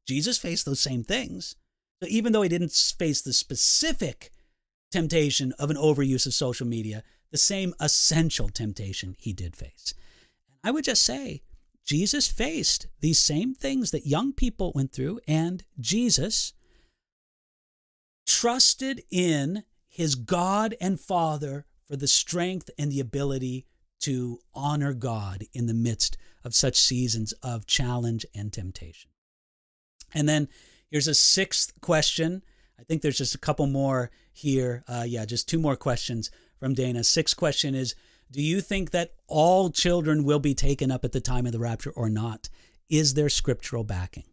Jesus 0.07 0.37
faced 0.37 0.65
those 0.65 0.79
same 0.79 1.03
things. 1.03 1.55
So 2.01 2.09
even 2.09 2.33
though 2.33 2.41
he 2.41 2.49
didn't 2.49 2.71
face 2.71 3.21
the 3.21 3.33
specific 3.33 4.31
temptation 4.91 5.53
of 5.57 5.69
an 5.69 5.77
overuse 5.77 6.25
of 6.25 6.33
social 6.33 6.67
media, 6.67 7.03
the 7.31 7.37
same 7.37 7.73
essential 7.79 8.49
temptation 8.49 9.15
he 9.17 9.33
did 9.33 9.55
face. 9.55 9.93
I 10.63 10.71
would 10.71 10.83
just 10.83 11.03
say, 11.03 11.41
Jesus 11.85 12.27
faced 12.27 12.87
these 12.99 13.19
same 13.19 13.55
things 13.55 13.91
that 13.91 14.05
young 14.05 14.33
people 14.33 14.71
went 14.75 14.91
through, 14.91 15.19
and 15.27 15.63
Jesus 15.79 16.53
trusted 18.27 19.01
in 19.09 19.63
his 19.87 20.15
God 20.15 20.75
and 20.79 20.99
Father 20.99 21.65
for 21.87 21.95
the 21.95 22.07
strength 22.07 22.69
and 22.77 22.91
the 22.91 22.99
ability 22.99 23.65
to 24.01 24.39
honor 24.53 24.93
God 24.93 25.45
in 25.53 25.67
the 25.67 25.73
midst 25.73 26.17
of 26.43 26.55
such 26.55 26.77
seasons 26.77 27.33
of 27.43 27.65
challenge 27.65 28.25
and 28.35 28.51
temptation. 28.51 29.10
And 30.13 30.27
then 30.27 30.47
here's 30.89 31.07
a 31.07 31.13
sixth 31.13 31.79
question. 31.81 32.43
I 32.79 32.83
think 32.83 33.01
there's 33.01 33.17
just 33.17 33.35
a 33.35 33.39
couple 33.39 33.67
more 33.67 34.11
here. 34.33 34.83
Uh, 34.87 35.05
yeah, 35.07 35.25
just 35.25 35.47
two 35.47 35.59
more 35.59 35.75
questions 35.75 36.31
from 36.59 36.73
Dana. 36.73 37.03
Sixth 37.03 37.35
question 37.35 37.75
is 37.75 37.95
Do 38.31 38.41
you 38.41 38.61
think 38.61 38.91
that 38.91 39.13
all 39.27 39.69
children 39.69 40.23
will 40.23 40.39
be 40.39 40.53
taken 40.53 40.91
up 40.91 41.05
at 41.05 41.11
the 41.11 41.21
time 41.21 41.45
of 41.45 41.51
the 41.51 41.59
rapture 41.59 41.91
or 41.91 42.09
not? 42.09 42.49
Is 42.89 43.13
there 43.13 43.29
scriptural 43.29 43.83
backing? 43.83 44.25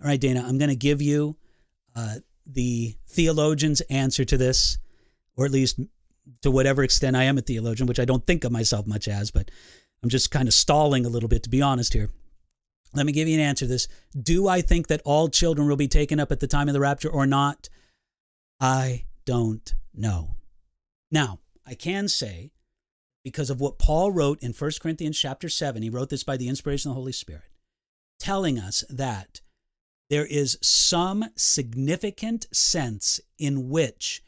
All 0.00 0.08
right, 0.08 0.20
Dana, 0.20 0.44
I'm 0.46 0.58
going 0.58 0.70
to 0.70 0.76
give 0.76 1.00
you 1.00 1.36
uh, 1.94 2.16
the 2.46 2.96
theologian's 3.08 3.80
answer 3.82 4.24
to 4.24 4.36
this, 4.36 4.78
or 5.36 5.46
at 5.46 5.50
least 5.50 5.80
to 6.42 6.50
whatever 6.50 6.82
extent 6.82 7.16
I 7.16 7.24
am 7.24 7.38
a 7.38 7.42
theologian, 7.42 7.86
which 7.86 8.00
I 8.00 8.04
don't 8.04 8.26
think 8.26 8.44
of 8.44 8.52
myself 8.52 8.86
much 8.86 9.08
as, 9.08 9.30
but 9.30 9.50
I'm 10.02 10.08
just 10.08 10.30
kind 10.30 10.48
of 10.48 10.54
stalling 10.54 11.06
a 11.06 11.08
little 11.08 11.28
bit, 11.28 11.42
to 11.44 11.50
be 11.50 11.62
honest 11.62 11.92
here. 11.92 12.10
Let 12.94 13.06
me 13.06 13.12
give 13.12 13.26
you 13.28 13.34
an 13.34 13.40
answer 13.40 13.64
to 13.64 13.70
this. 13.70 13.88
Do 14.20 14.46
I 14.46 14.60
think 14.60 14.86
that 14.86 15.02
all 15.04 15.28
children 15.28 15.68
will 15.68 15.76
be 15.76 15.88
taken 15.88 16.20
up 16.20 16.30
at 16.30 16.40
the 16.40 16.46
time 16.46 16.68
of 16.68 16.74
the 16.74 16.80
rapture 16.80 17.10
or 17.10 17.26
not? 17.26 17.68
I 18.60 19.06
don't 19.24 19.74
know. 19.92 20.36
Now, 21.10 21.40
I 21.66 21.74
can 21.74 22.08
say, 22.08 22.52
because 23.24 23.50
of 23.50 23.60
what 23.60 23.78
Paul 23.78 24.12
wrote 24.12 24.42
in 24.42 24.52
1 24.52 24.70
Corinthians 24.80 25.18
chapter 25.18 25.48
7, 25.48 25.82
he 25.82 25.90
wrote 25.90 26.10
this 26.10 26.24
by 26.24 26.36
the 26.36 26.48
inspiration 26.48 26.90
of 26.90 26.94
the 26.94 27.00
Holy 27.00 27.12
Spirit, 27.12 27.50
telling 28.18 28.58
us 28.58 28.84
that 28.88 29.40
there 30.10 30.26
is 30.26 30.58
some 30.60 31.24
significant 31.34 32.46
sense 32.52 33.20
in 33.38 33.70
which 33.70 34.22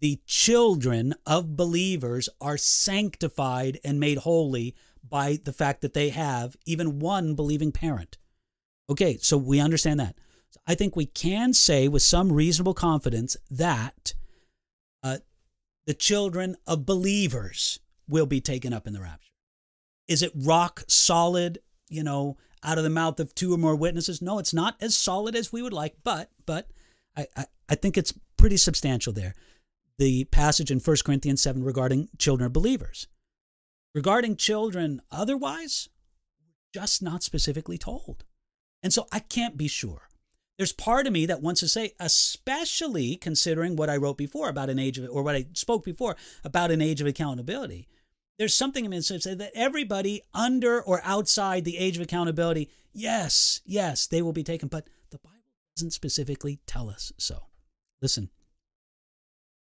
the 0.00 0.20
children 0.26 1.14
of 1.26 1.56
believers 1.56 2.28
are 2.40 2.58
sanctified 2.58 3.78
and 3.84 3.98
made 3.98 4.18
holy 4.18 4.74
by 5.08 5.38
the 5.44 5.52
fact 5.52 5.80
that 5.82 5.94
they 5.94 6.10
have 6.10 6.56
even 6.66 6.98
one 6.98 7.34
believing 7.34 7.72
parent. 7.72 8.18
Okay, 8.88 9.16
so 9.18 9.36
we 9.36 9.60
understand 9.60 10.00
that. 10.00 10.16
I 10.66 10.74
think 10.74 10.94
we 10.94 11.06
can 11.06 11.52
say 11.52 11.88
with 11.88 12.02
some 12.02 12.32
reasonable 12.32 12.74
confidence 12.74 13.36
that 13.50 14.14
uh, 15.02 15.18
the 15.86 15.94
children 15.94 16.56
of 16.66 16.86
believers 16.86 17.80
will 18.08 18.26
be 18.26 18.40
taken 18.40 18.72
up 18.72 18.86
in 18.86 18.92
the 18.92 19.00
rapture. 19.00 19.32
Is 20.08 20.22
it 20.22 20.32
rock 20.34 20.84
solid, 20.88 21.58
you 21.88 22.02
know, 22.02 22.36
out 22.62 22.78
of 22.78 22.84
the 22.84 22.90
mouth 22.90 23.18
of 23.18 23.34
two 23.34 23.54
or 23.54 23.58
more 23.58 23.74
witnesses? 23.74 24.20
No, 24.20 24.38
it's 24.38 24.54
not 24.54 24.76
as 24.80 24.96
solid 24.96 25.34
as 25.34 25.52
we 25.52 25.62
would 25.62 25.72
like, 25.72 25.96
but 26.04 26.30
but 26.44 26.68
I, 27.16 27.26
I, 27.36 27.46
I 27.68 27.74
think 27.74 27.96
it's 27.96 28.14
pretty 28.36 28.56
substantial 28.56 29.12
there. 29.12 29.34
The 29.98 30.24
passage 30.24 30.70
in 30.70 30.80
1 30.80 30.96
Corinthians 31.04 31.42
7 31.42 31.62
regarding 31.62 32.08
children 32.18 32.46
of 32.46 32.52
believers. 32.52 33.06
Regarding 33.94 34.36
children 34.36 35.02
otherwise, 35.10 35.88
just 36.72 37.02
not 37.02 37.22
specifically 37.22 37.78
told. 37.78 38.24
And 38.82 38.92
so 38.92 39.06
I 39.12 39.20
can't 39.20 39.56
be 39.56 39.68
sure. 39.68 40.08
There's 40.58 40.72
part 40.72 41.06
of 41.06 41.12
me 41.12 41.26
that 41.26 41.42
wants 41.42 41.60
to 41.60 41.68
say, 41.68 41.92
especially 41.98 43.16
considering 43.16 43.76
what 43.76 43.90
I 43.90 43.96
wrote 43.96 44.18
before 44.18 44.48
about 44.48 44.70
an 44.70 44.78
age 44.78 44.98
of, 44.98 45.08
or 45.10 45.22
what 45.22 45.34
I 45.34 45.46
spoke 45.54 45.84
before 45.84 46.16
about 46.44 46.70
an 46.70 46.82
age 46.82 47.00
of 47.00 47.06
accountability. 47.06 47.88
There's 48.38 48.54
something 48.54 48.84
in 48.84 48.90
me 48.90 48.98
that 48.98 49.02
says 49.04 49.24
that 49.24 49.52
everybody 49.54 50.22
under 50.34 50.80
or 50.82 51.00
outside 51.04 51.64
the 51.64 51.78
age 51.78 51.96
of 51.96 52.02
accountability, 52.02 52.70
yes, 52.92 53.60
yes, 53.64 54.06
they 54.06 54.22
will 54.22 54.32
be 54.32 54.42
taken. 54.42 54.68
But 54.68 54.88
the 55.10 55.18
Bible 55.18 55.38
doesn't 55.76 55.92
specifically 55.92 56.60
tell 56.66 56.88
us 56.88 57.12
so. 57.18 57.46
Listen, 58.00 58.30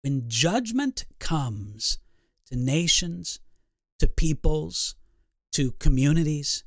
when 0.03 0.25
judgment 0.29 1.05
comes 1.19 1.99
to 2.47 2.57
nations, 2.57 3.41
to 4.01 4.09
peoples, 4.09 4.97
to 5.53 5.73
communities, 5.73 6.65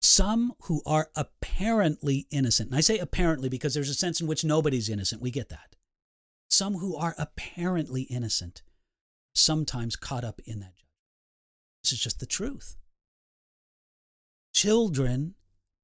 some 0.00 0.54
who 0.62 0.82
are 0.86 1.10
apparently 1.14 2.26
innocent, 2.30 2.70
and 2.70 2.76
I 2.76 2.80
say 2.80 2.98
apparently 2.98 3.48
because 3.48 3.74
there's 3.74 3.90
a 3.90 3.94
sense 3.94 4.20
in 4.20 4.26
which 4.26 4.44
nobody's 4.44 4.88
innocent, 4.88 5.20
we 5.20 5.30
get 5.30 5.50
that. 5.50 5.76
Some 6.48 6.74
who 6.74 6.96
are 6.96 7.14
apparently 7.18 8.02
innocent, 8.02 8.62
sometimes 9.34 9.96
caught 9.96 10.24
up 10.24 10.40
in 10.46 10.60
that. 10.60 10.82
This 11.82 11.92
is 11.92 12.00
just 12.00 12.18
the 12.18 12.26
truth. 12.26 12.76
Children 14.54 15.34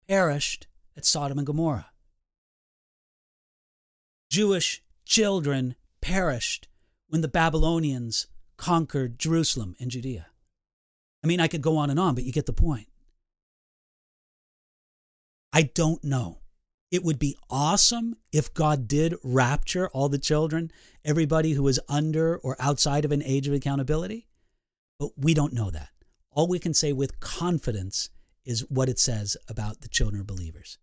perished 0.08 0.66
at 0.96 1.04
Sodom 1.04 1.38
and 1.38 1.46
Gomorrah. 1.46 1.90
Jewish 4.30 4.82
children 5.04 5.76
perished 6.00 6.68
when 7.08 7.20
the 7.20 7.28
Babylonians 7.28 8.26
conquered 8.56 9.18
Jerusalem 9.18 9.74
and 9.80 9.90
Judea. 9.90 10.26
I 11.22 11.26
mean, 11.26 11.40
I 11.40 11.48
could 11.48 11.62
go 11.62 11.76
on 11.76 11.90
and 11.90 11.98
on, 11.98 12.14
but 12.14 12.24
you 12.24 12.32
get 12.32 12.46
the 12.46 12.52
point. 12.52 12.88
I 15.52 15.62
don't 15.62 16.02
know. 16.04 16.38
It 16.90 17.02
would 17.02 17.18
be 17.18 17.36
awesome 17.50 18.16
if 18.30 18.54
God 18.54 18.86
did 18.86 19.16
rapture 19.24 19.88
all 19.88 20.08
the 20.08 20.18
children, 20.18 20.70
everybody 21.04 21.52
who 21.52 21.66
is 21.66 21.80
under 21.88 22.36
or 22.38 22.56
outside 22.60 23.04
of 23.04 23.12
an 23.12 23.22
age 23.22 23.48
of 23.48 23.54
accountability, 23.54 24.28
but 25.00 25.10
we 25.16 25.34
don't 25.34 25.52
know 25.52 25.70
that. 25.70 25.88
All 26.30 26.46
we 26.46 26.58
can 26.58 26.74
say 26.74 26.92
with 26.92 27.18
confidence 27.18 28.10
is 28.44 28.60
what 28.68 28.88
it 28.88 28.98
says 28.98 29.36
about 29.48 29.80
the 29.80 29.88
children 29.88 30.20
of 30.20 30.26
believers. 30.26 30.78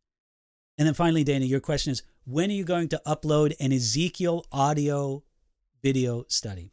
And 0.77 0.87
then 0.87 0.93
finally, 0.93 1.23
Dana, 1.23 1.45
your 1.45 1.59
question 1.59 1.91
is 1.91 2.03
when 2.25 2.49
are 2.49 2.53
you 2.53 2.65
going 2.65 2.89
to 2.89 3.01
upload 3.05 3.53
an 3.59 3.71
Ezekiel 3.71 4.45
audio 4.51 5.23
video 5.81 6.25
study? 6.27 6.72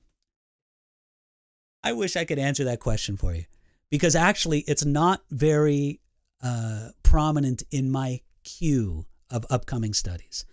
I 1.82 1.92
wish 1.92 2.16
I 2.16 2.24
could 2.24 2.38
answer 2.38 2.64
that 2.64 2.80
question 2.80 3.16
for 3.16 3.34
you 3.34 3.44
because 3.90 4.14
actually 4.14 4.60
it's 4.60 4.84
not 4.84 5.22
very 5.30 6.00
uh, 6.42 6.90
prominent 7.02 7.62
in 7.70 7.90
my 7.90 8.20
queue 8.44 9.06
of 9.30 9.46
upcoming 9.50 9.94
studies. 9.94 10.44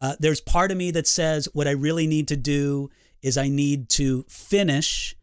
Uh, 0.00 0.16
there's 0.18 0.40
part 0.40 0.70
of 0.70 0.76
me 0.76 0.90
that 0.90 1.06
says 1.06 1.48
what 1.52 1.66
I 1.66 1.72
really 1.72 2.06
need 2.06 2.28
to 2.28 2.36
do 2.36 2.90
is 3.22 3.38
I 3.38 3.48
need 3.48 3.88
to 3.90 4.24
finish 4.28 5.16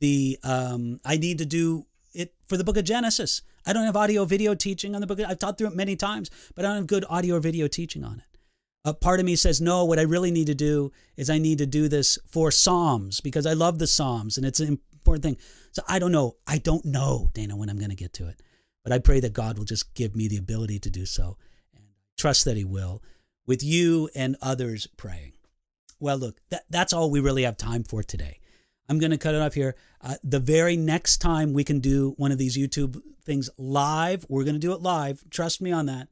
the, 0.00 0.38
um, 0.42 1.00
I 1.04 1.16
need 1.16 1.38
to 1.38 1.46
do 1.46 1.86
it 2.14 2.34
for 2.48 2.56
the 2.56 2.64
book 2.64 2.76
of 2.76 2.84
Genesis. 2.84 3.42
I 3.66 3.72
don't 3.72 3.84
have 3.84 3.96
audio 3.96 4.24
video 4.24 4.54
teaching 4.54 4.94
on 4.94 5.00
the 5.00 5.06
book. 5.06 5.20
I've 5.20 5.38
taught 5.38 5.58
through 5.58 5.68
it 5.68 5.76
many 5.76 5.96
times, 5.96 6.30
but 6.54 6.64
I 6.64 6.68
don't 6.68 6.76
have 6.78 6.86
good 6.86 7.04
audio 7.08 7.36
or 7.36 7.40
video 7.40 7.68
teaching 7.68 8.04
on 8.04 8.18
it. 8.18 8.38
A 8.86 8.92
part 8.92 9.18
of 9.18 9.24
me 9.24 9.36
says, 9.36 9.60
no, 9.62 9.84
what 9.84 9.98
I 9.98 10.02
really 10.02 10.30
need 10.30 10.46
to 10.48 10.54
do 10.54 10.92
is 11.16 11.30
I 11.30 11.38
need 11.38 11.58
to 11.58 11.66
do 11.66 11.88
this 11.88 12.18
for 12.26 12.50
Psalms 12.50 13.20
because 13.20 13.46
I 13.46 13.54
love 13.54 13.78
the 13.78 13.86
Psalms 13.86 14.36
and 14.36 14.44
it's 14.44 14.60
important 15.04 15.22
thing. 15.22 15.36
So 15.72 15.82
I 15.88 15.98
don't 15.98 16.12
know. 16.12 16.36
I 16.46 16.58
don't 16.58 16.84
know, 16.84 17.30
Dana, 17.34 17.56
when 17.56 17.68
I'm 17.68 17.78
going 17.78 17.90
to 17.90 17.96
get 17.96 18.12
to 18.14 18.28
it. 18.28 18.40
But 18.82 18.92
I 18.92 18.98
pray 18.98 19.20
that 19.20 19.32
God 19.32 19.58
will 19.58 19.64
just 19.64 19.94
give 19.94 20.14
me 20.14 20.28
the 20.28 20.36
ability 20.36 20.78
to 20.80 20.90
do 20.90 21.06
so 21.06 21.36
and 21.74 21.84
trust 22.18 22.44
that 22.44 22.56
He 22.56 22.64
will 22.64 23.02
with 23.46 23.62
you 23.62 24.08
and 24.14 24.36
others 24.42 24.86
praying. 24.96 25.32
Well, 26.00 26.16
look, 26.18 26.40
that, 26.50 26.64
that's 26.70 26.92
all 26.92 27.10
we 27.10 27.20
really 27.20 27.44
have 27.44 27.56
time 27.56 27.84
for 27.84 28.02
today. 28.02 28.40
I'm 28.88 28.98
going 28.98 29.10
to 29.10 29.18
cut 29.18 29.34
it 29.34 29.40
off 29.40 29.54
here. 29.54 29.76
Uh, 30.00 30.16
the 30.22 30.40
very 30.40 30.76
next 30.76 31.18
time 31.18 31.52
we 31.52 31.64
can 31.64 31.80
do 31.80 32.14
one 32.18 32.32
of 32.32 32.38
these 32.38 32.58
YouTube 32.58 33.00
things 33.24 33.48
live, 33.56 34.26
we're 34.28 34.44
going 34.44 34.54
to 34.54 34.60
do 34.60 34.72
it 34.72 34.82
live. 34.82 35.24
Trust 35.30 35.62
me 35.62 35.72
on 35.72 35.86
that. 35.86 36.08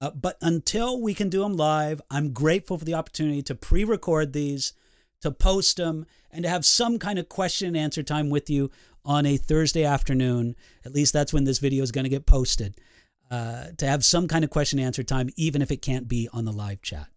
Uh, 0.00 0.10
but 0.10 0.36
until 0.42 1.00
we 1.00 1.14
can 1.14 1.28
do 1.28 1.40
them 1.40 1.54
live, 1.54 2.00
I'm 2.10 2.32
grateful 2.32 2.78
for 2.78 2.84
the 2.84 2.94
opportunity 2.94 3.42
to 3.42 3.54
pre 3.54 3.82
record 3.82 4.32
these, 4.32 4.74
to 5.22 5.30
post 5.30 5.76
them, 5.76 6.06
and 6.30 6.44
to 6.44 6.48
have 6.48 6.64
some 6.64 6.98
kind 6.98 7.18
of 7.18 7.28
question 7.28 7.68
and 7.68 7.76
answer 7.76 8.02
time 8.02 8.30
with 8.30 8.50
you 8.50 8.70
on 9.04 9.24
a 9.24 9.36
Thursday 9.36 9.84
afternoon. 9.84 10.56
At 10.84 10.92
least 10.92 11.12
that's 11.12 11.32
when 11.32 11.44
this 11.44 11.58
video 11.58 11.82
is 11.82 11.92
going 11.92 12.04
to 12.04 12.10
get 12.10 12.26
posted. 12.26 12.74
Uh, 13.30 13.66
to 13.78 13.86
have 13.86 14.04
some 14.04 14.28
kind 14.28 14.44
of 14.44 14.50
question 14.50 14.78
and 14.78 14.86
answer 14.86 15.02
time, 15.02 15.30
even 15.36 15.60
if 15.60 15.72
it 15.72 15.82
can't 15.82 16.06
be 16.06 16.28
on 16.32 16.44
the 16.44 16.52
live 16.52 16.80
chat. 16.80 17.08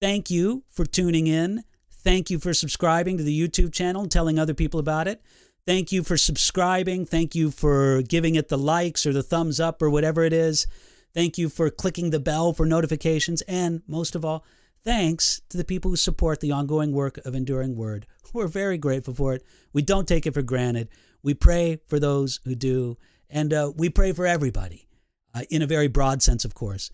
Thank 0.00 0.30
you 0.30 0.64
for 0.70 0.84
tuning 0.84 1.26
in. 1.26 1.64
Thank 1.90 2.30
you 2.30 2.38
for 2.38 2.52
subscribing 2.52 3.16
to 3.16 3.24
the 3.24 3.48
YouTube 3.48 3.72
channel 3.72 4.02
and 4.02 4.12
telling 4.12 4.38
other 4.38 4.54
people 4.54 4.78
about 4.78 5.08
it. 5.08 5.22
Thank 5.66 5.90
you 5.90 6.02
for 6.02 6.16
subscribing. 6.16 7.04
Thank 7.04 7.34
you 7.34 7.50
for 7.50 8.02
giving 8.02 8.34
it 8.34 8.48
the 8.48 8.58
likes 8.58 9.06
or 9.06 9.12
the 9.12 9.22
thumbs 9.22 9.58
up 9.58 9.82
or 9.82 9.90
whatever 9.90 10.22
it 10.22 10.32
is. 10.32 10.66
Thank 11.14 11.36
you 11.36 11.48
for 11.48 11.70
clicking 11.70 12.10
the 12.10 12.20
bell 12.20 12.52
for 12.52 12.64
notifications. 12.64 13.42
And 13.42 13.82
most 13.86 14.14
of 14.14 14.24
all, 14.24 14.44
thanks 14.84 15.40
to 15.48 15.56
the 15.56 15.64
people 15.64 15.90
who 15.90 15.96
support 15.96 16.40
the 16.40 16.52
ongoing 16.52 16.92
work 16.92 17.18
of 17.18 17.34
Enduring 17.34 17.76
Word. 17.76 18.06
We're 18.32 18.46
very 18.46 18.78
grateful 18.78 19.14
for 19.14 19.34
it. 19.34 19.42
We 19.72 19.82
don't 19.82 20.08
take 20.08 20.26
it 20.26 20.34
for 20.34 20.42
granted. 20.42 20.88
We 21.22 21.34
pray 21.34 21.80
for 21.88 21.98
those 21.98 22.40
who 22.44 22.54
do. 22.54 22.96
And 23.30 23.52
uh, 23.52 23.72
we 23.76 23.90
pray 23.90 24.12
for 24.12 24.26
everybody, 24.26 24.86
uh, 25.34 25.42
in 25.50 25.62
a 25.62 25.66
very 25.66 25.88
broad 25.88 26.22
sense, 26.22 26.44
of 26.44 26.54
course, 26.54 26.90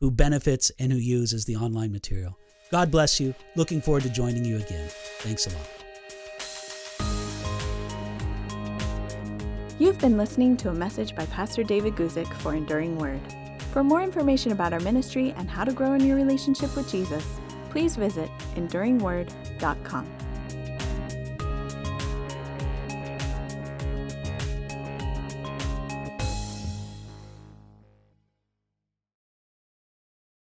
who 0.00 0.10
benefits 0.10 0.70
and 0.78 0.92
who 0.92 0.98
uses 0.98 1.44
the 1.44 1.56
online 1.56 1.92
material. 1.92 2.38
God 2.70 2.90
bless 2.90 3.18
you. 3.18 3.34
Looking 3.56 3.80
forward 3.80 4.02
to 4.02 4.10
joining 4.10 4.44
you 4.44 4.58
again. 4.58 4.88
Thanks 5.20 5.46
a 5.46 5.50
lot. 5.50 5.68
You've 9.78 9.98
been 9.98 10.18
listening 10.18 10.56
to 10.58 10.70
a 10.70 10.74
message 10.74 11.14
by 11.14 11.24
Pastor 11.26 11.62
David 11.62 11.94
Guzik 11.94 12.32
for 12.34 12.54
Enduring 12.54 12.98
Word. 12.98 13.20
For 13.72 13.84
more 13.84 14.02
information 14.02 14.52
about 14.52 14.72
our 14.72 14.80
ministry 14.80 15.34
and 15.36 15.48
how 15.48 15.64
to 15.64 15.72
grow 15.72 15.92
in 15.92 16.04
your 16.04 16.16
relationship 16.16 16.74
with 16.74 16.90
Jesus, 16.90 17.24
please 17.70 17.96
visit 17.96 18.30
enduringword.com. 18.56 20.27